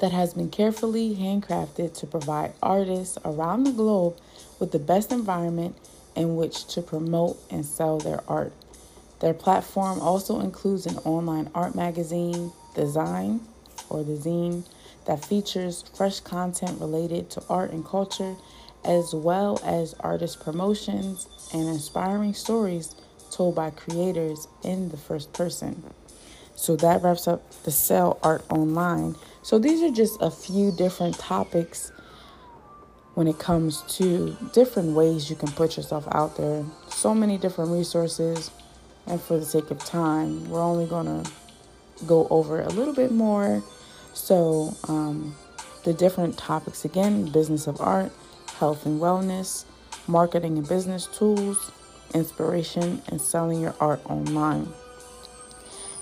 that 0.00 0.10
has 0.10 0.34
been 0.34 0.50
carefully 0.50 1.14
handcrafted 1.14 1.94
to 1.98 2.06
provide 2.06 2.52
artists 2.60 3.18
around 3.24 3.64
the 3.64 3.72
globe 3.72 4.18
with 4.58 4.72
the 4.72 4.78
best 4.78 5.12
environment 5.12 5.76
in 6.16 6.36
which 6.36 6.66
to 6.66 6.82
promote 6.82 7.38
and 7.50 7.64
sell 7.64 7.98
their 7.98 8.20
art. 8.28 8.52
Their 9.24 9.32
platform 9.32 10.00
also 10.02 10.40
includes 10.40 10.84
an 10.84 10.98
online 10.98 11.50
art 11.54 11.74
magazine, 11.74 12.52
Design, 12.74 13.40
or 13.88 14.04
the 14.04 14.18
Zine, 14.18 14.66
that 15.06 15.24
features 15.24 15.82
fresh 15.96 16.20
content 16.20 16.78
related 16.78 17.30
to 17.30 17.42
art 17.48 17.70
and 17.70 17.82
culture, 17.82 18.36
as 18.84 19.14
well 19.14 19.58
as 19.64 19.94
artist 20.00 20.44
promotions 20.44 21.26
and 21.54 21.66
inspiring 21.70 22.34
stories 22.34 22.94
told 23.30 23.54
by 23.54 23.70
creators 23.70 24.46
in 24.62 24.90
the 24.90 24.98
first 24.98 25.32
person. 25.32 25.82
So 26.54 26.76
that 26.76 27.02
wraps 27.02 27.26
up 27.26 27.50
the 27.62 27.70
Sell 27.70 28.18
Art 28.22 28.44
Online. 28.50 29.16
So 29.40 29.58
these 29.58 29.82
are 29.82 29.90
just 29.90 30.20
a 30.20 30.30
few 30.30 30.70
different 30.70 31.18
topics 31.18 31.92
when 33.14 33.26
it 33.26 33.38
comes 33.38 33.80
to 33.96 34.36
different 34.52 34.94
ways 34.94 35.30
you 35.30 35.36
can 35.36 35.50
put 35.52 35.78
yourself 35.78 36.06
out 36.12 36.36
there. 36.36 36.62
So 36.90 37.14
many 37.14 37.38
different 37.38 37.70
resources 37.70 38.50
and 39.06 39.20
for 39.20 39.38
the 39.38 39.44
sake 39.44 39.70
of 39.70 39.78
time, 39.78 40.48
we're 40.48 40.62
only 40.62 40.86
going 40.86 41.06
to 41.06 41.30
go 42.06 42.26
over 42.30 42.60
a 42.60 42.68
little 42.68 42.94
bit 42.94 43.12
more. 43.12 43.62
So, 44.14 44.76
um, 44.88 45.34
the 45.84 45.92
different 45.92 46.38
topics 46.38 46.84
again 46.84 47.30
business 47.30 47.66
of 47.66 47.80
art, 47.80 48.10
health 48.58 48.86
and 48.86 49.00
wellness, 49.00 49.64
marketing 50.06 50.58
and 50.58 50.68
business 50.68 51.06
tools, 51.06 51.70
inspiration, 52.14 53.02
and 53.08 53.20
selling 53.20 53.60
your 53.60 53.74
art 53.80 54.00
online. 54.06 54.68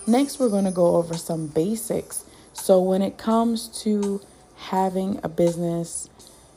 Next, 0.06 0.38
we're 0.38 0.48
going 0.48 0.64
to 0.64 0.70
go 0.70 0.96
over 0.96 1.14
some 1.14 1.46
basics. 1.46 2.24
So, 2.52 2.80
when 2.80 3.02
it 3.02 3.18
comes 3.18 3.68
to 3.82 4.20
having 4.56 5.18
a 5.22 5.28
business, 5.28 6.08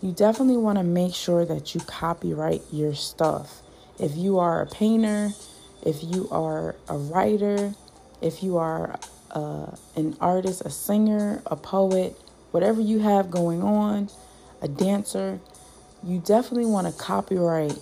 you 0.02 0.12
definitely 0.12 0.58
want 0.58 0.78
to 0.78 0.84
make 0.84 1.16
sure 1.16 1.46
that 1.46 1.74
you 1.74 1.82
copyright 1.82 2.62
your 2.72 2.94
stuff. 2.94 3.62
If 3.98 4.16
you 4.16 4.38
are 4.40 4.62
a 4.62 4.68
painter, 4.68 5.32
if 5.86 6.04
you 6.04 6.28
are 6.32 6.76
a 6.90 6.98
writer, 6.98 7.74
if 8.22 8.44
you 8.44 8.58
are 8.58 9.00
uh, 9.32 9.76
an 9.96 10.18
artist, 10.20 10.62
a 10.66 10.70
singer, 10.70 11.42
a 11.46 11.56
poet, 11.56 12.18
whatever 12.52 12.82
you 12.82 13.00
have 13.00 13.30
going 13.30 13.62
on, 13.62 14.10
a 14.62 14.68
dancer, 14.68 15.40
you 16.04 16.20
definitely 16.20 16.66
want 16.66 16.88
to 16.88 16.94
copyright 16.94 17.78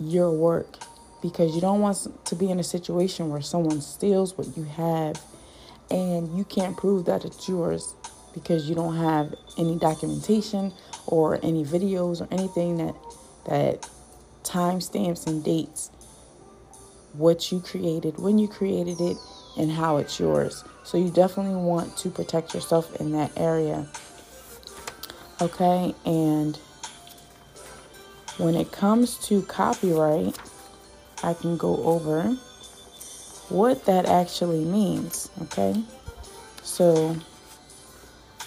your 0.00 0.30
work 0.32 0.76
because 1.20 1.54
you 1.54 1.60
don't 1.60 1.80
want 1.80 2.06
to 2.24 2.34
be 2.34 2.50
in 2.50 2.58
a 2.58 2.64
situation 2.64 3.28
where 3.30 3.42
someone 3.42 3.80
steals 3.80 4.36
what 4.36 4.56
you 4.56 4.64
have 4.64 5.20
and 5.90 6.36
you 6.36 6.44
can't 6.44 6.76
prove 6.76 7.04
that 7.04 7.24
it's 7.24 7.48
yours 7.48 7.94
because 8.34 8.68
you 8.68 8.74
don't 8.74 8.96
have 8.96 9.34
any 9.58 9.78
documentation 9.78 10.72
or 11.06 11.38
any 11.42 11.64
videos 11.64 12.20
or 12.20 12.28
anything 12.32 12.78
that 12.78 12.94
that 13.44 13.88
timestamps 14.42 15.26
and 15.26 15.44
dates 15.44 15.90
what 17.12 17.52
you 17.52 17.60
created, 17.60 18.18
when 18.18 18.38
you 18.38 18.48
created 18.48 19.00
it, 19.00 19.16
and 19.58 19.70
how 19.70 19.98
it's 19.98 20.18
yours. 20.18 20.64
So 20.84 20.98
you 20.98 21.10
definitely 21.10 21.54
want 21.54 21.96
to 21.98 22.10
protect 22.10 22.54
yourself 22.54 22.94
in 22.96 23.12
that 23.12 23.30
area. 23.36 23.86
Okay, 25.40 25.94
and 26.04 26.56
when 28.38 28.54
it 28.54 28.72
comes 28.72 29.18
to 29.26 29.42
copyright, 29.42 30.38
I 31.22 31.34
can 31.34 31.56
go 31.56 31.76
over 31.84 32.36
what 33.48 33.84
that 33.84 34.06
actually 34.06 34.64
means. 34.64 35.28
Okay, 35.42 35.82
so 36.62 37.16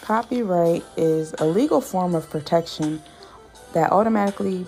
copyright 0.01 0.83
is 0.97 1.33
a 1.37 1.45
legal 1.45 1.81
form 1.81 2.15
of 2.15 2.29
protection 2.29 3.01
that 3.73 3.91
automatically 3.91 4.65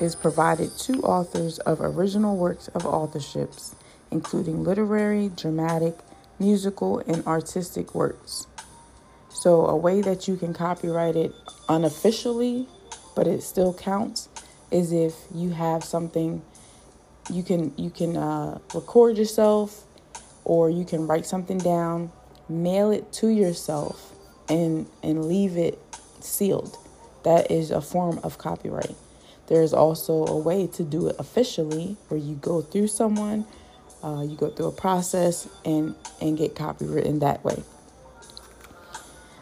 is 0.00 0.14
provided 0.14 0.76
to 0.78 1.00
authors 1.02 1.58
of 1.60 1.80
original 1.80 2.36
works 2.36 2.68
of 2.68 2.82
authorships, 2.82 3.74
including 4.10 4.64
literary, 4.64 5.30
dramatic, 5.36 5.96
musical, 6.38 6.98
and 7.00 7.24
artistic 7.26 7.94
works. 7.94 8.46
So, 9.30 9.66
a 9.66 9.76
way 9.76 10.00
that 10.00 10.26
you 10.28 10.36
can 10.36 10.54
copyright 10.54 11.16
it 11.16 11.32
unofficially, 11.68 12.68
but 13.14 13.26
it 13.26 13.42
still 13.42 13.74
counts, 13.74 14.28
is 14.70 14.92
if 14.92 15.14
you 15.32 15.50
have 15.50 15.84
something 15.84 16.42
you 17.30 17.42
can 17.42 17.72
you 17.76 17.90
can 17.90 18.16
uh, 18.16 18.58
record 18.74 19.16
yourself 19.16 19.84
or 20.44 20.68
you 20.70 20.84
can 20.84 21.06
write 21.06 21.26
something 21.26 21.58
down 21.58 22.10
mail 22.48 22.90
it 22.90 23.12
to 23.12 23.28
yourself 23.28 24.12
and 24.48 24.86
and 25.02 25.24
leave 25.24 25.56
it 25.56 25.78
sealed 26.20 26.76
that 27.22 27.50
is 27.50 27.70
a 27.70 27.80
form 27.80 28.20
of 28.22 28.36
copyright 28.36 28.94
there's 29.48 29.72
also 29.72 30.26
a 30.26 30.36
way 30.36 30.66
to 30.66 30.82
do 30.82 31.08
it 31.08 31.16
officially 31.18 31.96
where 32.08 32.20
you 32.20 32.34
go 32.36 32.62
through 32.62 32.88
someone 32.88 33.46
uh, 34.04 34.20
you 34.20 34.36
go 34.36 34.50
through 34.50 34.66
a 34.66 34.72
process 34.72 35.48
and 35.64 35.94
and 36.20 36.36
get 36.36 36.54
copywritten 36.54 37.20
that 37.20 37.42
way. 37.42 37.62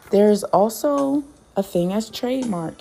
There's 0.09 0.43
also 0.45 1.23
a 1.57 1.63
thing 1.63 1.91
as 1.91 2.09
trademark. 2.09 2.75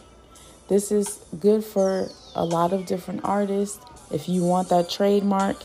This 0.68 0.92
is 0.92 1.18
good 1.40 1.64
for 1.64 2.08
a 2.34 2.44
lot 2.44 2.72
of 2.72 2.86
different 2.86 3.22
artists. 3.24 3.84
If 4.12 4.28
you 4.28 4.44
want 4.44 4.68
that 4.68 4.88
trademark, 4.88 5.56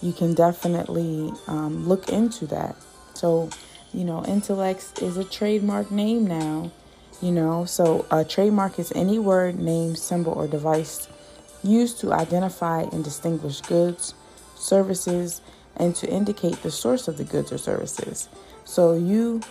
you 0.00 0.12
can 0.12 0.34
definitely 0.34 1.30
um, 1.46 1.86
look 1.86 2.08
into 2.08 2.46
that. 2.46 2.74
So, 3.14 3.50
you 3.92 4.04
know, 4.04 4.24
Intellect 4.24 5.02
is 5.02 5.16
a 5.18 5.24
trademark 5.24 5.90
name 5.90 6.26
now, 6.26 6.72
you 7.20 7.32
know. 7.32 7.64
So, 7.64 8.06
a 8.10 8.24
trademark 8.24 8.78
is 8.78 8.92
any 8.94 9.18
word, 9.18 9.58
name, 9.58 9.96
symbol, 9.96 10.32
or 10.32 10.46
device 10.46 11.08
used 11.62 12.00
to 12.00 12.12
identify 12.12 12.82
and 12.82 13.04
distinguish 13.04 13.60
goods, 13.60 14.14
services, 14.56 15.40
and 15.76 15.94
to 15.96 16.08
indicate 16.08 16.62
the 16.62 16.70
source 16.70 17.08
of 17.08 17.16
the 17.16 17.24
goods 17.24 17.52
or 17.52 17.58
services. 17.58 18.28
So, 18.64 18.94
you 18.94 19.42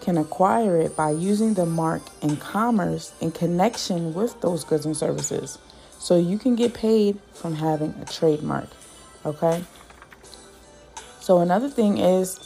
can 0.00 0.16
acquire 0.16 0.76
it 0.78 0.96
by 0.96 1.10
using 1.10 1.54
the 1.54 1.66
mark 1.66 2.02
in 2.22 2.36
commerce 2.36 3.12
in 3.20 3.32
connection 3.32 4.14
with 4.14 4.40
those 4.40 4.64
goods 4.64 4.86
and 4.86 4.96
services. 4.96 5.58
So 5.98 6.16
you 6.16 6.38
can 6.38 6.54
get 6.54 6.74
paid 6.74 7.18
from 7.34 7.54
having 7.54 7.94
a 8.00 8.04
trademark. 8.04 8.68
Okay. 9.26 9.64
So 11.20 11.40
another 11.40 11.68
thing 11.68 11.98
is 11.98 12.38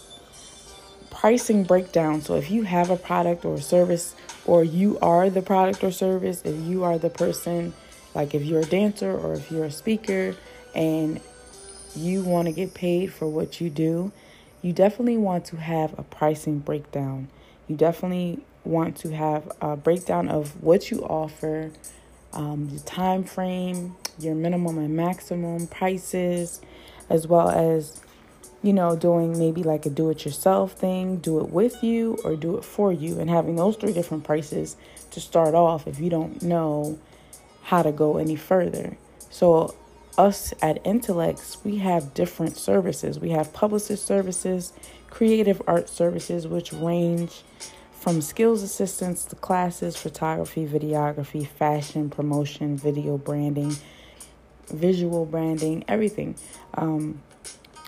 pricing 1.11 1.65
breakdown. 1.65 2.23
So 2.23 2.35
if 2.37 2.51
you 2.51 2.63
have 2.63 2.91
a 2.91 2.97
product 2.97 3.45
or 3.45 3.61
service, 3.61 4.15
or 4.45 4.65
you 4.65 4.99
are 5.01 5.31
the 5.31 5.43
product 5.43 5.85
or 5.85 5.91
service, 5.91 6.43
if 6.45 6.59
you 6.67 6.85
are 6.85 6.99
the 6.99 7.11
person, 7.11 7.73
like 8.15 8.35
if 8.35 8.43
you're 8.43 8.61
a 8.61 8.67
dancer 8.67 9.11
or 9.11 9.35
if 9.35 9.51
you're 9.51 9.65
a 9.65 9.71
speaker 9.71 10.35
and 10.75 11.21
you 11.95 12.23
want 12.23 12.47
to 12.47 12.53
get 12.53 12.75
paid 12.75 13.13
for 13.13 13.29
what 13.29 13.61
you 13.61 13.71
do, 13.71 14.13
you 14.63 14.73
definitely 14.73 15.17
want 15.17 15.45
to 15.47 15.57
have 15.57 15.99
a 15.99 16.03
pricing 16.03 16.59
breakdown. 16.59 17.29
You 17.69 17.77
definitely 17.77 18.41
want 18.65 18.97
to 18.99 19.11
have 19.11 19.51
a 19.61 19.77
breakdown 19.77 20.29
of 20.29 20.63
what 20.63 20.91
you 20.91 21.03
offer, 21.05 21.71
um, 22.33 22.69
the 22.73 22.81
time 22.81 23.25
frame, 23.25 23.97
your 24.19 24.35
minimum 24.35 24.79
and 24.79 24.97
maximum 24.97 25.67
prices, 25.67 26.61
as 27.09 27.27
well 27.27 27.51
as 27.51 28.02
you 28.63 28.73
know 28.73 28.97
doing 28.97 29.39
maybe 29.39 29.63
like 29.63 29.87
a 29.87 29.91
do 29.91 30.11
it 30.11 30.25
yourself 30.25 30.73
thing, 30.73 31.17
do 31.17 31.41
it 31.41 31.51
with 31.51 31.83
you 31.83 32.19
or 32.25 32.37
do 32.37 32.57
it 32.57 32.65
for 32.65 32.93
you, 32.93 33.19
and 33.19 33.29
having 33.29 33.57
those 33.57 33.77
three 33.77 33.93
different 33.93 34.25
prices 34.25 34.77
to 35.11 35.21
start 35.21 35.55
off 35.55 35.87
if 35.87 35.99
you 35.99 36.11
don't 36.11 36.43
know 36.43 36.99
how 37.65 37.83
to 37.83 37.93
go 37.93 38.19
any 38.19 38.37
further. 38.37 38.97
So 39.31 39.75
us 40.19 40.53
at 40.61 40.85
Intellects, 40.85 41.59
we 41.65 41.79
have 41.79 42.15
different 42.15 42.57
services. 42.57 43.19
We 43.19 43.31
have 43.31 43.53
publicist 43.53 44.07
services, 44.07 44.73
creative 45.11 45.63
art 45.67 45.89
services, 45.89 46.47
which 46.47 46.73
range 46.73 47.43
from 47.93 48.21
skills 48.21 48.63
assistance 48.63 49.25
to 49.27 49.37
classes, 49.37 49.97
photography, 49.97 50.67
videography, 50.67 51.47
fashion, 51.47 52.11
promotion, 52.11 52.77
video 52.77 53.17
branding, 53.17 53.77
visual 54.69 55.25
branding, 55.25 55.85
everything. 55.87 56.35
Um, 56.75 57.23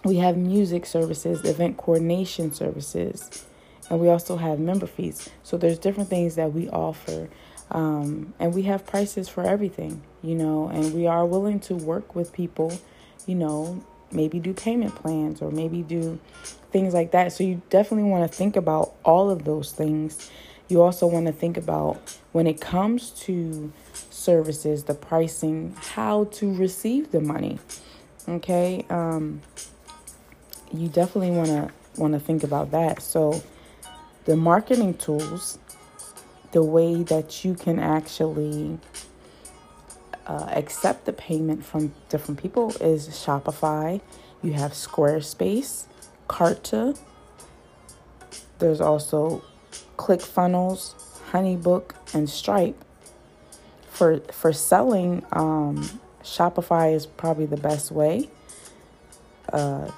we 0.04 0.16
have 0.16 0.36
music 0.36 0.84
services, 0.86 1.44
event 1.44 1.76
coordination 1.78 2.52
services, 2.52 3.46
and 3.90 4.00
we 4.00 4.08
also 4.08 4.36
have 4.36 4.58
member 4.58 4.86
fees. 4.86 5.28
So 5.42 5.56
there's 5.56 5.78
different 5.78 6.10
things 6.10 6.36
that 6.36 6.52
we 6.52 6.68
offer. 6.68 7.28
Um, 7.70 8.34
and 8.38 8.54
we 8.54 8.62
have 8.62 8.86
prices 8.86 9.28
for 9.28 9.42
everything, 9.42 10.02
you 10.22 10.34
know, 10.34 10.68
and 10.68 10.92
we 10.92 11.06
are 11.06 11.24
willing 11.24 11.60
to 11.60 11.74
work 11.74 12.14
with 12.14 12.32
people, 12.32 12.78
you 13.26 13.34
know, 13.34 13.82
maybe 14.12 14.38
do 14.38 14.52
payment 14.52 14.94
plans 14.94 15.40
or 15.40 15.50
maybe 15.50 15.82
do 15.82 16.20
things 16.70 16.92
like 16.92 17.12
that. 17.12 17.32
So 17.32 17.42
you 17.42 17.62
definitely 17.70 18.08
want 18.08 18.30
to 18.30 18.36
think 18.36 18.56
about 18.56 18.94
all 19.04 19.30
of 19.30 19.44
those 19.44 19.72
things. 19.72 20.30
You 20.68 20.82
also 20.82 21.06
want 21.06 21.26
to 21.26 21.32
think 21.32 21.56
about 21.56 22.16
when 22.32 22.46
it 22.46 22.60
comes 22.60 23.10
to 23.10 23.72
services, 24.10 24.84
the 24.84 24.94
pricing, 24.94 25.74
how 25.94 26.24
to 26.24 26.54
receive 26.54 27.10
the 27.12 27.20
money. 27.20 27.58
Okay? 28.28 28.84
Um 28.90 29.40
you 30.80 30.88
definitely 30.88 31.30
want 31.30 31.48
to 31.48 31.70
want 31.96 32.12
to 32.14 32.20
think 32.20 32.42
about 32.42 32.70
that. 32.72 33.00
So 33.02 33.42
the 34.24 34.36
marketing 34.36 34.94
tools, 34.94 35.58
the 36.52 36.62
way 36.62 37.02
that 37.04 37.44
you 37.44 37.54
can 37.54 37.78
actually 37.78 38.78
uh, 40.26 40.48
accept 40.50 41.04
the 41.04 41.12
payment 41.12 41.64
from 41.64 41.94
different 42.08 42.40
people 42.40 42.70
is 42.80 43.08
Shopify. 43.08 44.00
You 44.42 44.54
have 44.54 44.72
Squarespace, 44.72 45.84
Kartra. 46.28 46.98
There's 48.58 48.80
also 48.80 49.44
ClickFunnels, 49.96 50.94
HoneyBook, 51.30 51.92
and 52.14 52.28
Stripe. 52.28 52.82
For 53.90 54.20
for 54.32 54.52
selling, 54.52 55.24
um, 55.32 56.00
Shopify 56.22 56.94
is 56.94 57.06
probably 57.06 57.46
the 57.46 57.56
best 57.56 57.92
way. 57.92 58.28
Uh, 59.52 59.90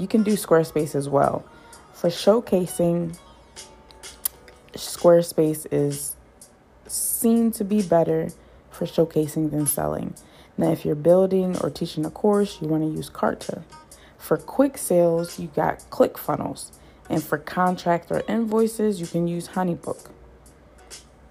you 0.00 0.08
can 0.08 0.22
do 0.22 0.32
Squarespace 0.32 0.94
as 0.94 1.08
well. 1.08 1.44
For 1.92 2.08
showcasing, 2.08 3.18
Squarespace 4.74 5.66
is 5.70 6.16
seen 6.86 7.50
to 7.52 7.64
be 7.64 7.82
better 7.82 8.30
for 8.70 8.86
showcasing 8.86 9.50
than 9.50 9.66
selling. 9.66 10.14
Now, 10.56 10.72
if 10.72 10.84
you're 10.84 10.94
building 10.94 11.56
or 11.58 11.70
teaching 11.70 12.04
a 12.04 12.10
course, 12.10 12.60
you 12.60 12.68
want 12.68 12.82
to 12.82 12.88
use 12.88 13.10
Kartra. 13.10 13.62
For 14.16 14.36
quick 14.36 14.76
sales, 14.76 15.38
you 15.38 15.48
got 15.48 15.78
ClickFunnels. 15.90 16.72
And 17.08 17.22
for 17.22 17.38
contract 17.38 18.10
or 18.10 18.22
invoices, 18.28 19.00
you 19.00 19.06
can 19.06 19.26
use 19.26 19.48
Honeybook. 19.48 20.10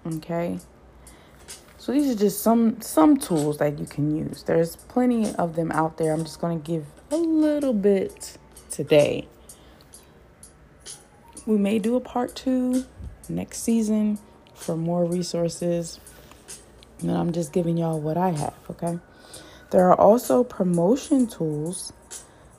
Okay? 0.06 0.58
So 1.76 1.92
these 1.92 2.10
are 2.10 2.18
just 2.18 2.42
some 2.42 2.80
some 2.82 3.16
tools 3.16 3.58
that 3.58 3.78
you 3.78 3.86
can 3.86 4.14
use. 4.14 4.42
There's 4.42 4.76
plenty 4.76 5.34
of 5.36 5.56
them 5.56 5.72
out 5.72 5.96
there. 5.96 6.12
I'm 6.12 6.24
just 6.24 6.40
going 6.40 6.60
to 6.60 6.66
give 6.66 6.84
a 7.10 7.16
little 7.16 7.72
bit 7.72 8.36
today. 8.78 9.26
We 11.46 11.58
may 11.58 11.80
do 11.80 11.96
a 11.96 12.00
part 12.00 12.36
2 12.36 12.84
next 13.28 13.64
season 13.64 14.20
for 14.54 14.76
more 14.76 15.04
resources 15.04 15.98
and 17.00 17.10
I'm 17.10 17.32
just 17.32 17.52
giving 17.52 17.76
y'all 17.76 18.00
what 18.00 18.16
I 18.16 18.30
have, 18.30 18.54
okay? 18.70 19.00
There 19.70 19.88
are 19.90 19.98
also 19.98 20.44
promotion 20.44 21.26
tools. 21.26 21.92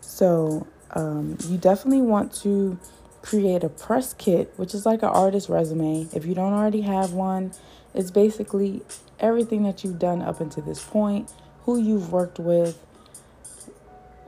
So 0.01 0.67
um, 0.91 1.37
you 1.47 1.57
definitely 1.57 2.01
want 2.01 2.33
to 2.41 2.77
create 3.21 3.63
a 3.63 3.69
press 3.69 4.13
kit, 4.13 4.51
which 4.57 4.73
is 4.73 4.85
like 4.85 5.03
an 5.03 5.09
artist 5.09 5.47
resume. 5.47 6.09
If 6.13 6.25
you 6.25 6.35
don't 6.35 6.51
already 6.51 6.81
have 6.81 7.13
one, 7.13 7.53
it's 7.93 8.11
basically 8.11 8.81
everything 9.21 9.63
that 9.63 9.85
you've 9.85 9.99
done 9.99 10.21
up 10.21 10.41
until 10.41 10.63
this 10.63 10.83
point, 10.83 11.31
who 11.63 11.81
you've 11.81 12.11
worked 12.11 12.39
with, 12.39 12.77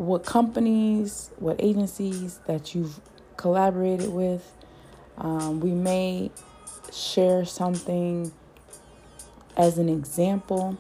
what 0.02 0.26
companies, 0.26 1.30
what 1.38 1.56
agencies 1.60 2.40
that 2.48 2.74
you've 2.74 3.00
collaborated 3.38 4.10
with. 4.10 4.52
Um, 5.20 5.60
we 5.60 5.72
may 5.72 6.32
share 6.92 7.46
something 7.46 8.32
as 9.56 9.78
an 9.78 9.90
example, 9.90 10.76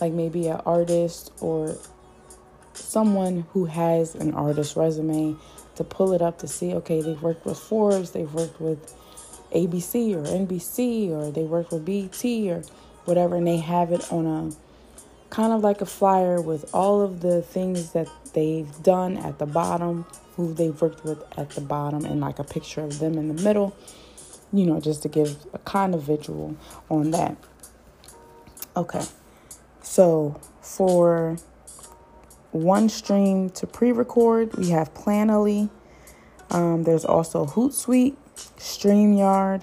like 0.00 0.12
maybe 0.12 0.48
an 0.48 0.62
artist 0.64 1.30
or 1.40 1.76
someone 2.72 3.46
who 3.52 3.66
has 3.66 4.14
an 4.14 4.32
artist 4.32 4.74
resume 4.74 5.36
to 5.74 5.84
pull 5.84 6.14
it 6.14 6.22
up 6.22 6.38
to 6.38 6.48
see 6.48 6.72
okay, 6.72 7.02
they've 7.02 7.22
worked 7.22 7.44
with 7.44 7.58
Forbes, 7.58 8.12
they've 8.12 8.32
worked 8.32 8.62
with 8.62 8.94
ABC 9.54 10.14
or 10.14 10.22
NBC, 10.22 11.10
or 11.10 11.30
they 11.30 11.42
work 11.42 11.70
with 11.70 11.84
BT 11.84 12.50
or 12.50 12.62
whatever, 13.04 13.36
and 13.36 13.46
they 13.46 13.58
have 13.58 13.92
it 13.92 14.10
on 14.10 14.26
a 14.26 14.61
kind 15.32 15.52
of 15.52 15.62
like 15.62 15.80
a 15.80 15.86
flyer 15.86 16.40
with 16.40 16.68
all 16.74 17.00
of 17.00 17.20
the 17.20 17.40
things 17.42 17.92
that 17.92 18.08
they've 18.34 18.82
done 18.82 19.16
at 19.16 19.38
the 19.38 19.46
bottom, 19.46 20.04
who 20.36 20.52
they've 20.52 20.80
worked 20.80 21.04
with 21.04 21.22
at 21.38 21.50
the 21.50 21.60
bottom, 21.60 22.04
and 22.04 22.20
like 22.20 22.38
a 22.38 22.44
picture 22.44 22.82
of 22.82 22.98
them 22.98 23.18
in 23.18 23.34
the 23.34 23.42
middle 23.42 23.74
you 24.52 24.66
know, 24.66 24.80
just 24.80 25.02
to 25.02 25.08
give 25.08 25.36
a 25.54 25.58
kind 25.60 25.94
of 25.94 26.02
visual 26.02 26.56
on 26.90 27.10
that. 27.12 27.36
Okay, 28.76 29.04
so 29.82 30.38
for 30.60 31.36
one 32.52 32.88
stream 32.88 33.50
to 33.50 33.66
pre 33.66 33.92
record, 33.92 34.54
we 34.56 34.70
have 34.70 34.92
Planoly. 34.94 35.70
Um, 36.50 36.84
there's 36.84 37.04
also 37.04 37.46
Hootsuite, 37.46 38.16
StreamYard, 38.36 39.62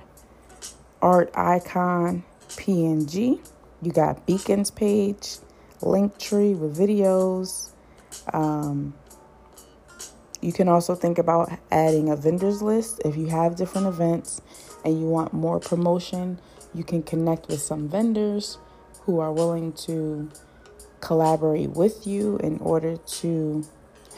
Art 1.02 1.30
Icon, 1.36 2.24
PNG. 2.50 3.40
You 3.82 3.92
got 3.92 4.26
Beacons 4.26 4.72
page, 4.72 5.38
Linktree 5.82 6.58
with 6.58 6.78
videos. 6.78 7.72
Um, 8.34 8.94
you 10.42 10.54
can 10.54 10.68
also 10.68 10.96
think 10.96 11.18
about 11.18 11.52
adding 11.72 12.10
a 12.10 12.16
vendors 12.16 12.62
list 12.62 13.02
if 13.04 13.18
you 13.18 13.28
have 13.28 13.56
different 13.56 13.88
events 13.88 14.42
and 14.86 15.00
you 15.00 15.08
want 15.08 15.34
more 15.34 15.60
promotion. 15.60 16.40
You 16.74 16.84
can 16.84 17.04
connect 17.04 17.48
with 17.48 17.62
some 17.62 17.90
vendors 17.90 18.58
who 19.02 19.20
are 19.20 19.34
willing 19.34 19.74
to 19.74 20.30
collaborate 21.02 21.72
with 21.72 22.06
you 22.06 22.38
in 22.38 22.60
order 22.60 22.98
to 22.98 23.66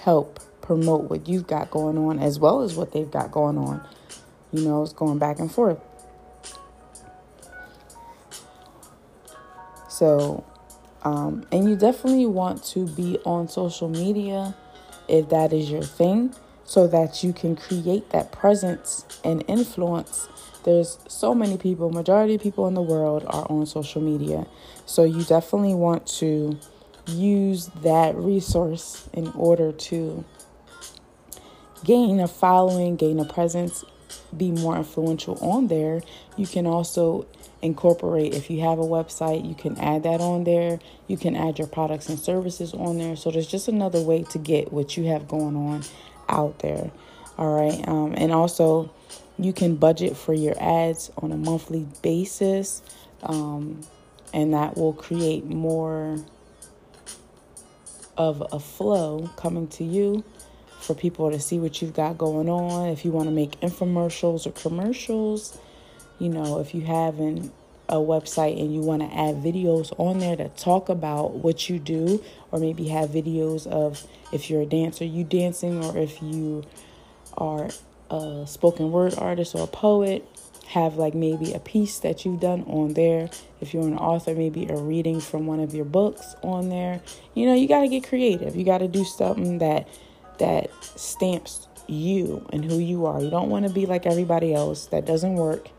help 0.02 0.40
promote 0.62 1.10
what 1.10 1.28
you've 1.28 1.48
got 1.48 1.72
going 1.72 1.98
on 1.98 2.20
as 2.20 2.40
well 2.40 2.62
as 2.62 2.76
what 2.76 2.92
they've 2.92 3.12
got 3.12 3.32
going 3.32 3.58
on. 3.58 3.86
You 4.52 4.66
know, 4.66 4.84
it's 4.84 4.94
going 4.94 5.18
back 5.18 5.40
and 5.40 5.52
forth. 5.52 5.80
So, 9.90 10.44
um, 11.04 11.46
and 11.52 11.70
you 11.70 11.76
definitely 11.76 12.28
want 12.28 12.64
to 12.66 12.88
be 12.88 13.18
on 13.26 13.48
social 13.48 13.90
media 13.90 14.56
if 15.08 15.30
that 15.30 15.52
is 15.52 15.70
your 15.70 15.84
thing 15.84 16.34
so 16.64 16.88
that 16.88 17.24
you 17.24 17.34
can 17.34 17.56
create 17.56 18.10
that 18.12 18.32
presence 18.32 19.06
and 19.24 19.44
influence. 19.48 20.28
There's 20.64 21.00
so 21.08 21.34
many 21.34 21.58
people, 21.58 21.90
majority 21.90 22.36
of 22.36 22.42
people 22.42 22.68
in 22.68 22.76
the 22.76 22.82
world 22.82 23.24
are 23.28 23.48
on 23.50 23.66
social 23.66 24.02
media. 24.02 24.46
So 24.86 25.04
you 25.04 25.24
definitely 25.24 25.74
want 25.74 26.06
to 26.20 26.58
use 27.08 27.68
that 27.84 28.16
resource 28.16 29.10
in 29.12 29.28
order 29.30 29.72
to 29.72 30.24
gain 31.84 32.20
a 32.20 32.28
following, 32.28 32.96
gain 32.96 33.20
a 33.20 33.26
presence, 33.26 33.84
be 34.36 34.52
more 34.52 34.78
influential 34.78 35.38
on 35.42 35.68
there. 35.68 36.02
You 36.38 36.48
can 36.48 36.66
also 36.66 37.28
incorporate 37.62 38.34
if 38.34 38.50
you 38.50 38.62
have 38.62 38.80
a 38.80 38.84
website, 38.84 39.48
you 39.48 39.56
can 39.56 39.78
add 39.78 40.04
that 40.04 40.22
on 40.22 40.44
there. 40.44 40.80
You 41.08 41.18
can 41.18 41.36
add 41.36 41.60
your 41.60 41.68
products 41.68 42.10
and 42.10 42.20
services 42.20 42.74
on 42.74 42.98
there. 42.98 43.16
So 43.16 43.32
there's 43.32 43.48
just 43.48 43.68
another 43.68 44.02
way 44.02 44.24
to 44.24 44.38
get 44.38 44.72
what 44.72 44.98
you 44.98 45.06
have 45.06 45.28
going 45.28 45.56
on 45.56 45.84
out 46.30 46.60
there. 46.60 46.92
All 47.38 47.56
right. 47.56 47.88
Um, 47.88 48.14
and 48.18 48.32
also, 48.32 48.92
you 49.38 49.54
can 49.54 49.76
budget 49.76 50.16
for 50.16 50.34
your 50.34 50.56
ads 50.62 51.12
on 51.18 51.32
a 51.32 51.38
monthly 51.38 51.88
basis, 52.02 52.82
um, 53.24 53.82
and 54.34 54.54
that 54.54 54.78
will 54.78 54.94
create 54.94 55.46
more 55.46 56.18
of 58.18 58.44
a 58.52 58.60
flow 58.60 59.30
coming 59.36 59.68
to 59.68 59.84
you 59.84 60.24
for 60.82 60.96
people 60.96 61.32
to 61.32 61.40
see 61.40 61.60
what 61.60 61.82
you've 61.82 61.94
got 61.94 62.18
going 62.18 62.50
on. 62.50 62.90
If 62.90 63.06
you 63.06 63.12
want 63.12 63.28
to 63.28 63.32
make 63.32 63.60
infomercials 63.62 64.46
or 64.46 64.52
commercials, 64.52 65.58
you 66.20 66.30
know, 66.30 66.60
if 66.60 66.74
you 66.74 66.82
have 66.82 67.20
an, 67.20 67.52
a 67.90 67.96
website 67.96 68.60
and 68.60 68.74
you 68.74 68.82
want 68.82 69.02
to 69.02 69.08
add 69.08 69.36
videos 69.36 69.94
on 70.00 70.20
there 70.20 70.36
to 70.36 70.50
talk 70.50 70.90
about 70.90 71.36
what 71.36 71.70
you 71.70 71.80
do, 71.80 72.24
or 72.52 72.60
maybe 72.60 72.88
have 72.88 73.10
videos 73.10 73.68
of 73.68 74.06
if 74.32 74.50
you're 74.50 74.62
a 74.62 74.66
dancer, 74.66 75.06
you 75.06 75.24
dancing, 75.24 75.84
or 75.84 75.98
if 75.98 76.22
you 76.22 76.64
are 77.38 77.70
a 78.10 78.44
spoken 78.48 78.92
word 78.92 79.14
artist 79.18 79.56
or 79.56 79.64
a 79.64 79.68
poet, 79.68 80.26
have 80.68 80.96
like 80.96 81.14
maybe 81.14 81.54
a 81.54 81.60
piece 81.60 82.00
that 82.00 82.24
you've 82.24 82.40
done 82.40 82.64
on 82.64 82.94
there. 82.94 83.30
If 83.60 83.74
you're 83.74 83.88
an 83.88 83.98
author, 83.98 84.34
maybe 84.34 84.68
a 84.68 84.78
reading 84.78 85.20
from 85.20 85.46
one 85.46 85.60
of 85.60 85.74
your 85.74 85.86
books 85.86 86.36
on 86.42 86.70
there. 86.70 87.02
You 87.36 87.46
know, 87.46 87.54
you 87.54 87.68
got 87.68 87.82
to 87.82 87.90
get 87.90 88.08
creative. 88.08 88.56
You 88.56 88.64
got 88.64 88.78
to 88.78 88.88
do 88.88 89.04
something 89.04 89.58
that 89.58 89.88
that 90.42 90.72
stamps 90.84 91.68
you 91.88 92.46
and 92.52 92.66
who 92.66 92.80
you 92.80 93.06
are. 93.06 93.22
You 93.22 93.30
don't 93.30 93.50
want 93.50 93.68
to 93.68 93.72
be 93.72 93.86
like 93.86 94.06
everybody 94.06 94.54
else. 94.54 94.88
That 94.88 95.06
doesn't 95.06 95.36
work. 95.36 95.70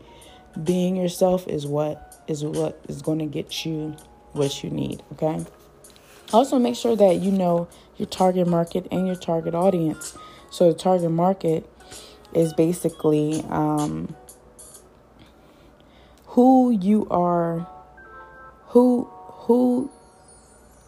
Being 0.63 0.95
yourself 0.95 1.47
is 1.47 1.67
what 1.67 2.23
is 2.27 2.43
what 2.45 2.79
is 2.87 3.01
going 3.01 3.19
to 3.19 3.25
get 3.25 3.65
you 3.65 3.95
what 4.31 4.63
you 4.63 4.69
need, 4.69 5.03
okay? 5.13 5.45
Also 6.31 6.57
make 6.57 6.75
sure 6.75 6.95
that 6.95 7.21
you 7.21 7.31
know 7.31 7.67
your 7.97 8.07
target 8.07 8.47
market 8.47 8.87
and 8.89 9.05
your 9.05 9.15
target 9.15 9.53
audience. 9.53 10.17
So 10.49 10.71
the 10.71 10.77
target 10.77 11.11
market 11.11 11.69
is 12.33 12.53
basically 12.53 13.43
um, 13.49 14.15
who 16.27 16.71
you 16.71 17.07
are, 17.11 17.67
who 18.67 19.03
who 19.45 19.91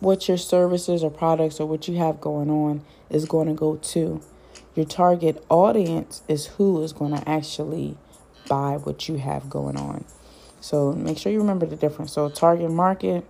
what 0.06 0.28
your 0.28 0.38
services 0.38 1.04
or 1.04 1.10
products 1.10 1.60
or 1.60 1.68
what 1.68 1.88
you 1.88 1.98
have 1.98 2.22
going 2.22 2.48
on 2.48 2.86
is 3.10 3.26
going 3.26 3.48
to 3.48 3.56
go 3.56 3.76
to. 3.78 4.22
Your 4.76 4.86
target 4.86 5.44
audience 5.50 6.22
is 6.28 6.46
who 6.46 6.84
is 6.84 6.94
going 6.94 7.12
to 7.12 7.28
actually 7.28 7.98
buy 8.48 8.78
what 8.78 9.10
you 9.10 9.16
have 9.16 9.50
going 9.50 9.78
on. 9.78 10.06
So 10.62 10.92
make 10.92 11.18
sure 11.18 11.32
you 11.32 11.40
remember 11.40 11.66
the 11.66 11.76
difference. 11.76 12.14
So, 12.14 12.30
target 12.30 12.70
market 12.70 13.26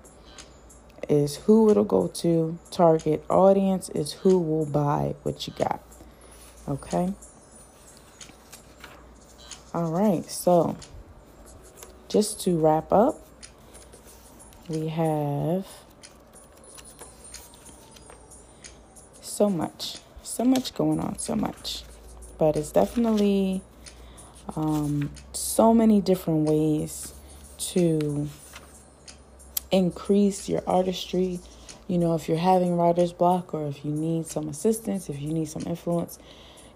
is 1.08 1.38
who 1.38 1.70
it'll 1.70 1.86
go 1.86 2.08
to, 2.08 2.58
target 2.72 3.24
audience 3.30 3.88
is 3.90 4.12
who 4.12 4.38
will 4.38 4.66
buy 4.66 5.16
what 5.24 5.48
you 5.48 5.54
got. 5.58 5.82
Okay. 6.68 7.14
All 9.74 9.92
right. 9.92 10.26
So, 10.30 10.76
just 12.10 12.42
to 12.42 12.58
wrap 12.58 12.92
up, 12.92 13.16
we 14.68 14.90
have 14.90 15.66
so 19.36 19.50
much, 19.50 19.98
so 20.24 20.46
much 20.46 20.74
going 20.76 20.98
on, 20.98 21.20
so 21.20 21.36
much. 21.36 21.84
But 22.38 22.56
it's 22.56 22.72
definitely 22.72 23.62
um, 24.56 25.12
so 25.34 25.74
many 25.74 26.00
different 26.00 26.48
ways 26.48 27.14
to 27.58 28.30
increase 29.72 30.48
your 30.48 30.64
artistry. 30.66 31.42
You 31.90 31.98
know, 31.98 32.16
if 32.16 32.30
you're 32.30 32.38
having 32.38 32.78
writer's 32.78 33.12
block 33.12 33.54
or 33.54 33.68
if 33.68 33.84
you 33.84 33.92
need 33.92 34.26
some 34.26 34.48
assistance, 34.48 35.10
if 35.10 35.22
you 35.22 35.34
need 35.34 35.50
some 35.50 35.64
influence, 35.66 36.18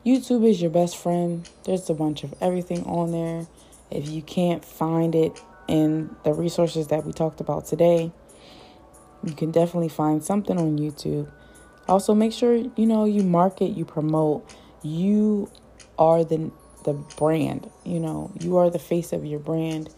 YouTube 0.06 0.46
is 0.46 0.62
your 0.62 0.72
best 0.72 0.98
friend. 0.98 1.50
There's 1.64 1.90
a 1.90 1.94
bunch 1.94 2.26
of 2.26 2.34
everything 2.42 2.84
on 2.84 3.12
there. 3.12 3.48
If 3.90 4.10
you 4.10 4.22
can't 4.22 4.66
find 4.66 5.16
it 5.16 5.42
in 5.70 6.14
the 6.26 6.34
resources 6.34 6.88
that 6.88 7.06
we 7.06 7.14
talked 7.14 7.40
about 7.40 7.68
today, 7.68 8.12
you 9.24 9.34
can 9.34 9.52
definitely 9.52 9.90
find 9.90 10.22
something 10.22 10.58
on 10.58 10.78
YouTube. 10.78 11.32
Also, 11.90 12.14
make 12.14 12.32
sure 12.32 12.56
you 12.56 12.86
know 12.86 13.06
you 13.06 13.24
market, 13.24 13.76
you 13.76 13.84
promote. 13.84 14.48
You 14.84 15.52
are 15.98 16.24
the 16.24 16.52
the 16.86 16.94
brand. 16.94 17.70
You 17.84 18.00
know, 18.00 18.32
you 18.40 18.58
are 18.58 18.70
the 18.70 18.80
face 18.80 19.12
of 19.12 19.26
your 19.26 19.40
brand. 19.40 19.90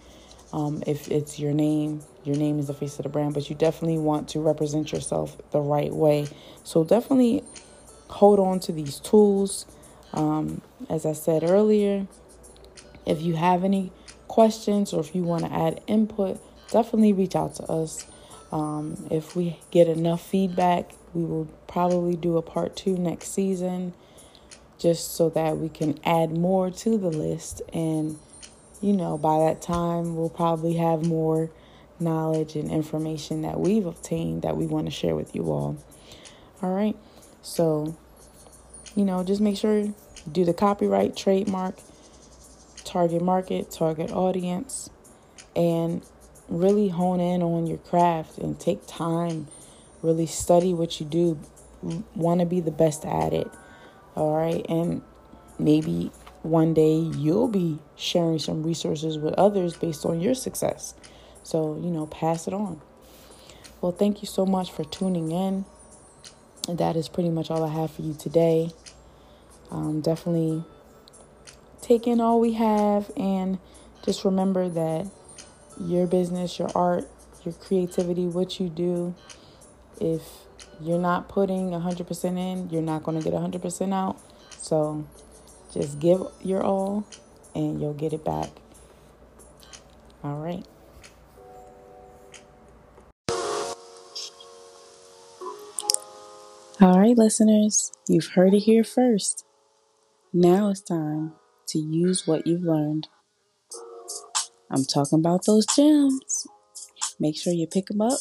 Um, 0.54 0.84
if 0.88 1.10
it's 1.10 1.39
your 1.39 1.54
name, 1.54 2.01
your 2.23 2.36
name 2.36 2.60
is 2.60 2.67
the 2.67 2.73
face 2.73 2.97
of 2.97 3.04
the 3.04 3.10
brand, 3.10 3.34
but 3.34 3.49
you 3.49 3.56
definitely 3.56 3.97
want 3.97 4.30
to 4.30 4.39
represent 4.39 4.91
yourself 4.91 5.38
the 5.51 5.60
right 5.62 5.91
way. 5.91 6.27
So 6.63 6.84
definitely 6.84 7.43
hold 8.10 8.39
on 8.39 8.60
to 8.62 8.71
these 8.71 8.99
tools. 8.99 9.65
Um, 10.13 10.62
as 10.89 11.06
I 11.06 11.13
said 11.13 11.43
earlier, 11.43 12.08
if 13.06 13.21
you 13.21 13.36
have 13.36 13.63
any 13.63 13.91
questions 14.27 14.93
or 14.93 14.99
if 14.99 15.15
you 15.15 15.23
want 15.23 15.45
to 15.45 15.54
add 15.54 15.82
input, 15.88 16.39
definitely 16.71 17.13
reach 17.13 17.36
out 17.36 17.56
to 17.56 17.63
us. 17.63 18.06
Um, 18.52 19.08
if 19.10 19.36
we 19.36 19.60
get 19.72 19.88
enough 19.88 20.26
feedback, 20.26 20.92
we 21.14 21.24
will 21.24 21.46
probably 21.68 22.16
do 22.16 22.38
a 22.38 22.42
part 22.42 22.76
two 22.76 22.98
next 22.98 23.34
season 23.34 23.94
just 24.78 25.16
so 25.16 25.30
that 25.30 25.58
we 25.58 25.70
can 25.70 26.00
add 26.04 26.32
more 26.32 26.72
to 26.72 26.98
the 26.98 27.10
list. 27.10 27.62
And, 27.72 28.18
you 28.82 28.94
know, 28.94 29.18
by 29.18 29.40
that 29.40 29.62
time, 29.62 30.16
we'll 30.16 30.30
probably 30.30 30.74
have 30.76 31.06
more 31.06 31.50
knowledge 32.00 32.56
and 32.56 32.72
information 32.72 33.44
that 33.44 33.60
we've 33.60 33.86
obtained 33.86 34.42
that 34.42 34.58
we 34.58 34.66
want 34.66 34.88
to 34.88 34.92
share 34.92 35.16
with 35.16 35.36
you 35.36 35.52
all. 35.52 35.78
All 36.62 36.74
right. 36.74 36.96
So, 37.44 37.96
you 38.96 39.06
know, 39.06 39.24
just 39.24 39.40
make 39.40 39.58
sure 39.58 39.94
do 40.30 40.46
the 40.46 40.54
copyright, 40.54 41.16
trademark, 41.16 41.76
target 42.84 43.22
market, 43.22 43.72
target 43.72 44.12
audience, 44.12 44.90
and 45.56 46.04
really 46.52 46.90
hone 46.90 47.20
in 47.20 47.42
on 47.42 47.66
your 47.66 47.78
craft 47.80 48.38
and 48.38 48.60
take 48.60 48.86
time 48.88 49.48
really 50.02 50.26
study 50.26 50.74
what 50.74 51.00
you 51.00 51.06
do 51.06 51.40
want 52.16 52.40
to 52.40 52.46
be 52.46 52.60
the 52.60 52.72
best 52.72 53.06
at 53.06 53.34
it 53.34 53.50
all 54.16 54.36
right 54.36 54.66
and 54.70 55.02
maybe 55.58 56.12
one 56.44 56.74
day 56.74 56.96
you'll 56.96 57.48
be 57.48 57.80
sharing 57.96 58.40
some 58.40 58.64
resources 58.64 59.18
with 59.18 59.34
others 59.36 59.76
based 59.78 60.06
on 60.06 60.20
your 60.20 60.34
success. 60.34 60.94
So 61.44 61.80
you 61.82 61.92
know 61.92 62.08
pass 62.08 62.48
it 62.48 62.54
on. 62.54 62.82
Well 63.80 63.92
thank 63.92 64.22
you 64.22 64.28
so 64.28 64.46
much 64.46 64.72
for 64.72 64.84
tuning 64.84 65.32
in. 65.32 65.66
And 66.68 66.78
that 66.78 66.96
is 66.96 67.10
pretty 67.10 67.30
much 67.30 67.50
all 67.50 67.64
i 67.64 67.74
have 67.74 67.92
for 67.92 68.02
you 68.04 68.14
today. 68.14 68.72
Um, 69.72 70.02
definitely 70.02 70.64
take 71.82 72.06
in 72.08 72.20
all 72.22 72.40
we 72.40 72.54
have 72.54 73.10
and 73.18 73.58
just 74.06 74.26
remember 74.26 74.70
that 74.70 75.08
your 75.86 76.08
business 76.08 76.60
your 76.60 76.70
art 76.76 77.08
your 77.44 77.54
creativity 77.56 78.26
what 78.26 78.60
you 78.60 78.70
do 78.70 79.15
if 80.02 80.22
you're 80.82 81.00
not 81.00 81.30
putting 81.30 81.70
100% 81.70 82.24
in, 82.38 82.70
you're 82.70 82.82
not 82.82 83.04
going 83.04 83.22
to 83.22 83.24
get 83.24 83.34
100% 83.34 83.94
out. 83.94 84.17
So 84.58 85.06
just 85.72 86.00
give 86.00 86.22
your 86.41 86.63
all 86.63 87.06
and 87.54 87.80
you'll 87.80 87.94
get 87.94 88.13
it 88.13 88.26
back. 88.26 88.50
All 90.24 90.38
right. 90.38 90.65
All 96.80 97.00
right, 97.00 97.15
listeners, 97.15 97.91
you've 98.08 98.30
heard 98.34 98.56
it 98.56 98.62
here 98.62 98.84
first. 98.84 99.46
Now 100.34 100.70
it's 100.70 100.82
time 100.82 101.34
to 101.67 101.78
use 101.78 102.26
what 102.26 102.48
you've 102.48 102.63
learned. 102.63 103.08
I'm 104.74 104.86
talking 104.86 105.20
about 105.20 105.46
those 105.46 105.66
gems. 105.66 106.48
Make 107.20 107.36
sure 107.38 107.52
you 107.52 107.68
pick 107.68 107.88
them 107.88 108.02
up, 108.02 108.20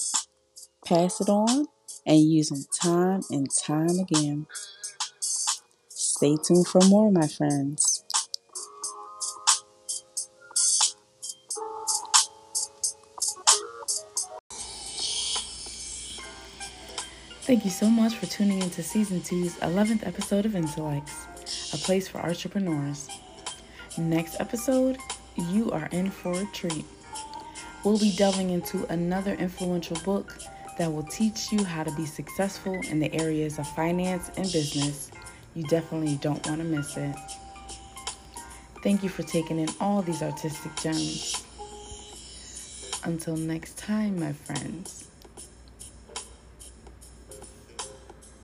pass 0.84 1.20
it 1.20 1.28
on, 1.28 1.66
and 2.04 2.18
use 2.20 2.48
them 2.48 2.64
time 2.82 3.22
and 3.30 3.46
time 3.64 4.00
again. 4.00 4.46
Stay 5.90 6.36
tuned 6.44 6.66
for 6.66 6.80
more, 6.88 7.12
my 7.12 7.28
friends. 7.28 8.04
Thank 17.42 17.64
you 17.64 17.70
so 17.70 17.88
much 17.88 18.14
for 18.16 18.26
tuning 18.26 18.60
into 18.60 18.82
season 18.82 19.22
two's 19.22 19.54
11th 19.58 20.06
episode 20.06 20.46
of 20.46 20.56
Intellects, 20.56 21.74
a 21.74 21.78
place 21.78 22.08
for 22.08 22.18
entrepreneurs. 22.18 23.08
Next 23.96 24.40
episode, 24.40 24.98
you 25.36 25.70
are 25.70 25.88
in 25.92 26.10
for 26.10 26.32
a 26.32 26.46
treat. 26.52 26.84
We'll 27.84 27.98
be 27.98 28.14
delving 28.16 28.50
into 28.50 28.84
another 28.92 29.34
influential 29.34 29.96
book 30.04 30.36
that 30.78 30.92
will 30.92 31.04
teach 31.04 31.52
you 31.52 31.64
how 31.64 31.84
to 31.84 31.92
be 31.92 32.06
successful 32.06 32.74
in 32.88 33.00
the 33.00 33.12
areas 33.14 33.58
of 33.58 33.66
finance 33.74 34.30
and 34.36 34.50
business. 34.50 35.10
You 35.54 35.64
definitely 35.64 36.16
don't 36.16 36.46
want 36.46 36.60
to 36.60 36.64
miss 36.64 36.96
it. 36.96 37.14
Thank 38.82 39.02
you 39.02 39.10
for 39.10 39.22
taking 39.22 39.58
in 39.58 39.68
all 39.78 40.00
these 40.00 40.22
artistic 40.22 40.74
gems. 40.76 41.44
Until 43.04 43.36
next 43.36 43.76
time, 43.76 44.18
my 44.18 44.32
friends. 44.32 45.09